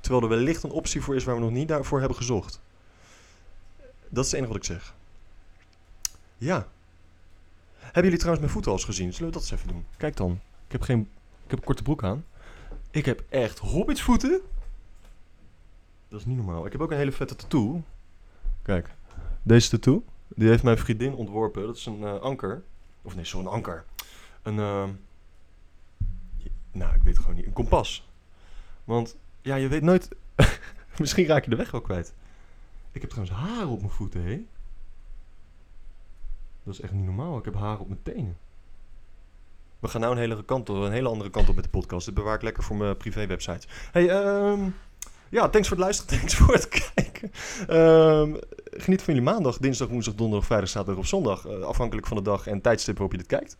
Terwijl 0.00 0.22
er 0.22 0.28
wellicht 0.28 0.62
een 0.62 0.70
optie 0.70 1.00
voor 1.00 1.14
is 1.14 1.24
waar 1.24 1.34
we 1.34 1.40
nog 1.40 1.50
niet 1.50 1.68
daarvoor 1.68 1.98
hebben 1.98 2.16
gezocht. 2.16 2.60
Dat 4.08 4.24
is 4.24 4.30
het 4.30 4.40
enige 4.40 4.52
wat 4.52 4.56
ik 4.56 4.74
zeg. 4.74 4.94
Ja. 6.36 6.68
Hebben 7.78 8.02
jullie 8.02 8.18
trouwens 8.18 8.40
mijn 8.40 8.52
voeten 8.52 8.70
al 8.70 8.76
eens 8.76 8.86
gezien? 8.86 9.12
Zullen 9.12 9.28
we 9.28 9.32
dat 9.32 9.42
eens 9.42 9.52
even 9.52 9.68
doen? 9.68 9.84
Kijk 9.96 10.16
dan. 10.16 10.40
Ik 10.66 10.72
heb 10.72 10.82
geen... 10.82 11.00
Ik 11.44 11.50
heb 11.50 11.58
een 11.58 11.64
korte 11.64 11.82
broek 11.82 12.04
aan. 12.04 12.24
Ik 12.90 13.04
heb 13.04 13.22
echt 13.28 13.58
hobbitsvoeten. 13.58 14.40
Dat 16.08 16.20
is 16.20 16.26
niet 16.26 16.36
normaal. 16.36 16.66
Ik 16.66 16.72
heb 16.72 16.80
ook 16.80 16.90
een 16.90 16.96
hele 16.96 17.12
vette 17.12 17.36
tattoo. 17.36 17.82
Kijk. 18.62 18.94
Deze 19.42 19.70
tattoo. 19.70 20.04
Die 20.28 20.48
heeft 20.48 20.62
mijn 20.62 20.78
vriendin 20.78 21.14
ontworpen. 21.14 21.66
Dat 21.66 21.76
is 21.76 21.86
een 21.86 22.00
uh, 22.00 22.20
anker. 22.20 22.62
Of 23.02 23.14
nee, 23.14 23.24
zo'n 23.24 23.46
anker. 23.46 23.84
Een... 24.42 24.56
Uh, 24.56 24.88
nou, 26.72 26.94
ik 26.94 27.02
weet 27.02 27.14
het 27.14 27.18
gewoon 27.18 27.34
niet. 27.34 27.46
Een 27.46 27.52
kompas. 27.52 28.08
Want 28.84 29.16
ja, 29.42 29.54
je 29.54 29.68
weet 29.68 29.82
nooit. 29.82 30.08
Misschien 30.98 31.26
raak 31.26 31.44
je 31.44 31.50
de 31.50 31.56
weg 31.56 31.70
wel 31.70 31.80
kwijt. 31.80 32.14
Ik 32.92 33.00
heb 33.00 33.10
trouwens 33.10 33.38
haar 33.38 33.68
op 33.68 33.78
mijn 33.78 33.92
voeten, 33.92 34.22
hé. 34.22 34.44
Dat 36.62 36.74
is 36.74 36.80
echt 36.80 36.92
niet 36.92 37.04
normaal. 37.04 37.38
Ik 37.38 37.44
heb 37.44 37.54
haar 37.54 37.78
op 37.78 37.88
mijn 37.88 38.02
tenen. 38.02 38.36
We 39.78 39.88
gaan 39.88 40.00
nou 40.00 40.12
een 40.12 40.18
hele, 40.18 40.44
kant 40.44 40.68
een 40.68 40.92
hele 40.92 41.08
andere 41.08 41.30
kant 41.30 41.48
op 41.48 41.54
met 41.54 41.64
de 41.64 41.70
podcast. 41.70 42.06
Dit 42.06 42.14
bewaar 42.14 42.34
ik 42.34 42.42
lekker 42.42 42.62
voor 42.62 42.76
mijn 42.76 42.96
privé 42.96 43.26
websites. 43.26 43.68
Hey, 43.92 44.10
um, 44.10 44.74
ja, 45.30 45.48
thanks 45.48 45.68
voor 45.68 45.76
het 45.76 45.86
luisteren. 45.86 46.10
Thanks 46.18 46.34
voor 46.34 46.54
het 46.54 46.68
kijken. 46.68 47.30
Um, 47.76 48.38
geniet 48.70 49.02
van 49.02 49.14
jullie 49.14 49.30
maandag, 49.30 49.58
dinsdag, 49.58 49.88
woensdag, 49.88 50.14
donderdag, 50.14 50.46
vrijdag, 50.46 50.68
zaterdag 50.68 51.00
of 51.00 51.06
zondag. 51.06 51.46
Uh, 51.46 51.60
afhankelijk 51.60 52.06
van 52.06 52.16
de 52.16 52.22
dag 52.22 52.46
en 52.46 52.60
tijdstip 52.60 52.94
waarop 52.98 53.12
je 53.12 53.18
dit 53.18 53.26
kijkt. 53.26 53.56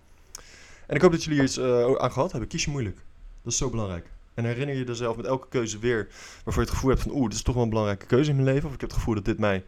En 0.87 0.97
ik 0.97 1.03
hoop 1.03 1.13
dat 1.13 1.25
jullie 1.25 1.39
hier 1.39 1.49
iets 1.49 1.59
uh, 1.59 1.95
aan 1.95 2.13
gehad 2.13 2.31
hebben. 2.31 2.49
Kies 2.49 2.65
je 2.65 2.71
moeilijk. 2.71 2.97
Dat 3.43 3.53
is 3.53 3.59
zo 3.59 3.71
belangrijk. 3.71 4.11
En 4.35 4.45
herinner 4.45 4.77
je 4.77 4.85
jezelf 4.85 5.17
met 5.17 5.27
elke 5.27 5.49
keuze 5.49 5.79
weer 5.79 6.09
waarvoor 6.45 6.63
je 6.63 6.69
het 6.69 6.71
gevoel 6.71 6.91
hebt 6.91 7.03
van 7.03 7.13
oeh, 7.13 7.25
dit 7.25 7.35
is 7.35 7.43
toch 7.43 7.55
wel 7.55 7.63
een 7.63 7.69
belangrijke 7.69 8.07
keuze 8.07 8.31
in 8.31 8.37
mijn 8.37 8.49
leven. 8.49 8.69
Of 8.69 8.75
ik 8.75 8.81
heb 8.81 8.91
het 8.91 8.99
gevoel 8.99 9.15
dat 9.15 9.25
dit 9.25 9.39
mij 9.39 9.65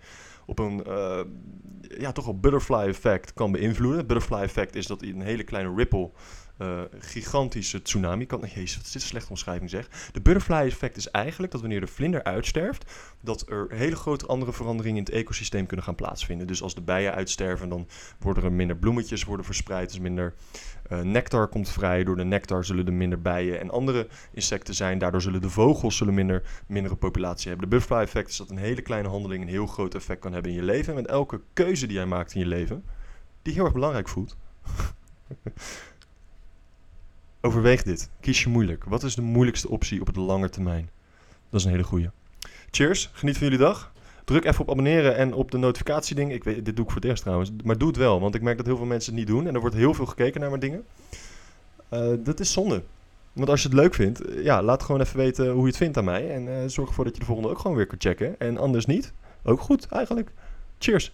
op 0.47 0.59
een 0.59 0.83
uh, 0.89 1.21
ja, 1.99 2.13
toch 2.13 2.25
wel 2.25 2.39
butterfly 2.39 2.87
effect 2.87 3.33
kan 3.33 3.53
beïnvloeden. 3.53 4.07
Butterfly 4.07 4.41
effect 4.41 4.75
is 4.75 4.87
dat 4.87 5.03
een 5.03 5.21
hele 5.21 5.45
kleine 5.45 5.75
ripple 5.75 6.11
eh, 6.61 6.81
gigantische 6.99 7.83
tsunami 7.83 8.27
kan... 8.27 8.41
Jezus, 8.55 8.77
wat 8.77 8.85
is 8.87 8.93
dit 8.93 9.03
een 9.03 9.09
slechte 9.09 9.31
omschrijving 9.31 9.71
zeg. 9.71 9.89
De 10.13 10.21
butterfly 10.21 10.67
effect 10.67 10.97
is 10.97 11.11
eigenlijk 11.11 11.53
dat 11.53 11.61
wanneer 11.61 11.81
de 11.81 11.87
vlinder 11.87 12.25
uitsterft... 12.25 12.93
dat 13.21 13.49
er 13.49 13.67
hele 13.71 13.97
grote 13.97 14.27
andere 14.27 14.53
veranderingen 14.53 14.99
in 14.99 15.05
het 15.05 15.15
ecosysteem 15.15 15.67
kunnen 15.67 15.87
gaan 15.87 15.95
plaatsvinden. 15.95 16.47
Dus 16.47 16.63
als 16.63 16.75
de 16.75 16.81
bijen 16.81 17.15
uitsterven, 17.15 17.69
dan 17.69 17.89
worden 18.19 18.45
er 18.45 18.53
minder 18.53 18.77
bloemetjes 18.77 19.25
worden 19.25 19.45
verspreid. 19.47 19.89
Dus 19.89 19.99
minder 19.99 20.35
eh, 20.89 21.01
nectar 21.01 21.49
komt 21.49 21.69
vrij. 21.69 22.05
Door 22.05 22.17
de 22.17 22.25
nectar 22.25 22.65
zullen 22.65 22.87
er 22.87 22.93
minder 22.93 23.21
bijen 23.21 23.61
en 23.61 23.71
andere 23.71 24.09
insecten 24.33 24.75
zijn. 24.75 24.99
Daardoor 24.99 25.23
zullen 25.23 25.41
de 25.41 25.51
vogels 25.51 25.97
zullen 25.97 26.15
minder, 26.15 26.43
mindere 26.67 26.97
populatie 26.97 27.49
hebben. 27.49 27.69
De 27.69 27.77
butterfly 27.77 28.03
effect 28.03 28.29
is 28.29 28.37
dat 28.37 28.51
een 28.51 28.57
hele 28.57 28.83
kleine 28.83 29.09
handeling 29.09 29.43
een 29.43 29.49
heel 29.49 29.67
groot 29.67 29.95
effect 29.95 30.21
kan 30.21 30.33
hebben 30.33 30.51
in 30.51 30.57
je 30.57 30.65
leven. 30.65 30.89
En 30.89 31.01
met 31.03 31.11
elke 31.11 31.41
keuze 31.53 31.87
die 31.87 31.97
jij 31.97 32.07
maakt 32.07 32.35
in 32.35 32.41
je 32.41 32.47
leven, 32.47 32.85
die 33.43 33.55
heel 33.55 33.65
erg 33.65 33.73
belangrijk 33.73 34.09
voelt. 34.09 34.37
Overweeg 37.43 37.83
dit. 37.83 38.11
Kies 38.21 38.43
je 38.43 38.49
moeilijk. 38.49 38.85
Wat 38.85 39.03
is 39.03 39.15
de 39.15 39.23
moeilijkste 39.23 39.69
optie 39.69 40.01
op 40.01 40.15
de 40.15 40.21
lange 40.21 40.49
termijn? 40.49 40.91
Dat 41.51 41.61
is 41.61 41.67
een 41.67 41.73
hele 41.73 41.85
goeie. 41.85 42.11
Cheers. 42.71 43.11
Geniet 43.13 43.39
van 43.39 43.47
jullie 43.47 43.65
dag. 43.65 43.93
Druk 44.25 44.45
even 44.45 44.61
op 44.61 44.71
abonneren 44.71 45.17
en 45.17 45.35
op 45.35 45.51
de 45.51 45.59
notificatieding. 45.59 46.33
Ik 46.33 46.45
weet, 46.45 46.65
dit 46.65 46.77
doe 46.77 46.85
ik 46.85 46.91
voor 46.91 47.01
het 47.01 47.11
eerst 47.11 47.23
trouwens. 47.23 47.51
Maar 47.65 47.79
doe 47.79 47.89
het 47.89 47.97
wel, 47.97 48.21
want 48.21 48.35
ik 48.35 48.43
merk 48.43 48.57
dat 48.57 48.67
heel 48.67 48.77
veel 48.77 48.87
mensen 48.87 49.13
het 49.13 49.21
niet 49.21 49.31
doen. 49.31 49.47
En 49.47 49.55
er 49.55 49.61
wordt 49.61 49.77
heel 49.77 49.95
veel 49.95 50.07
gekeken 50.07 50.41
naar 50.41 50.49
mijn 50.49 50.61
dingen. 50.61 50.85
Eh, 51.89 52.09
dat 52.19 52.41
is 52.41 52.53
zonde. 52.53 52.83
Want 53.33 53.49
als 53.49 53.63
je 53.63 53.69
het 53.69 53.77
leuk 53.77 53.95
vindt, 53.95 54.21
eh, 54.21 54.45
ja, 54.45 54.63
laat 54.63 54.83
gewoon 54.83 55.01
even 55.01 55.17
weten 55.17 55.51
hoe 55.51 55.61
je 55.61 55.67
het 55.67 55.77
vindt 55.77 55.97
aan 55.97 56.05
mij. 56.05 56.31
En 56.31 56.49
eh, 56.49 56.69
zorg 56.69 56.89
ervoor 56.89 57.05
dat 57.05 57.15
je 57.15 57.21
de 57.21 57.27
volgende 57.27 57.51
ook 57.51 57.59
gewoon 57.59 57.77
weer 57.77 57.87
kunt 57.87 58.03
checken. 58.03 58.35
En 58.39 58.59
anders 58.59 58.87
niet. 58.87 59.13
Ook 59.43 59.61
goed, 59.61 59.87
eigenlijk. 59.87 60.33
Cheers. 60.79 61.09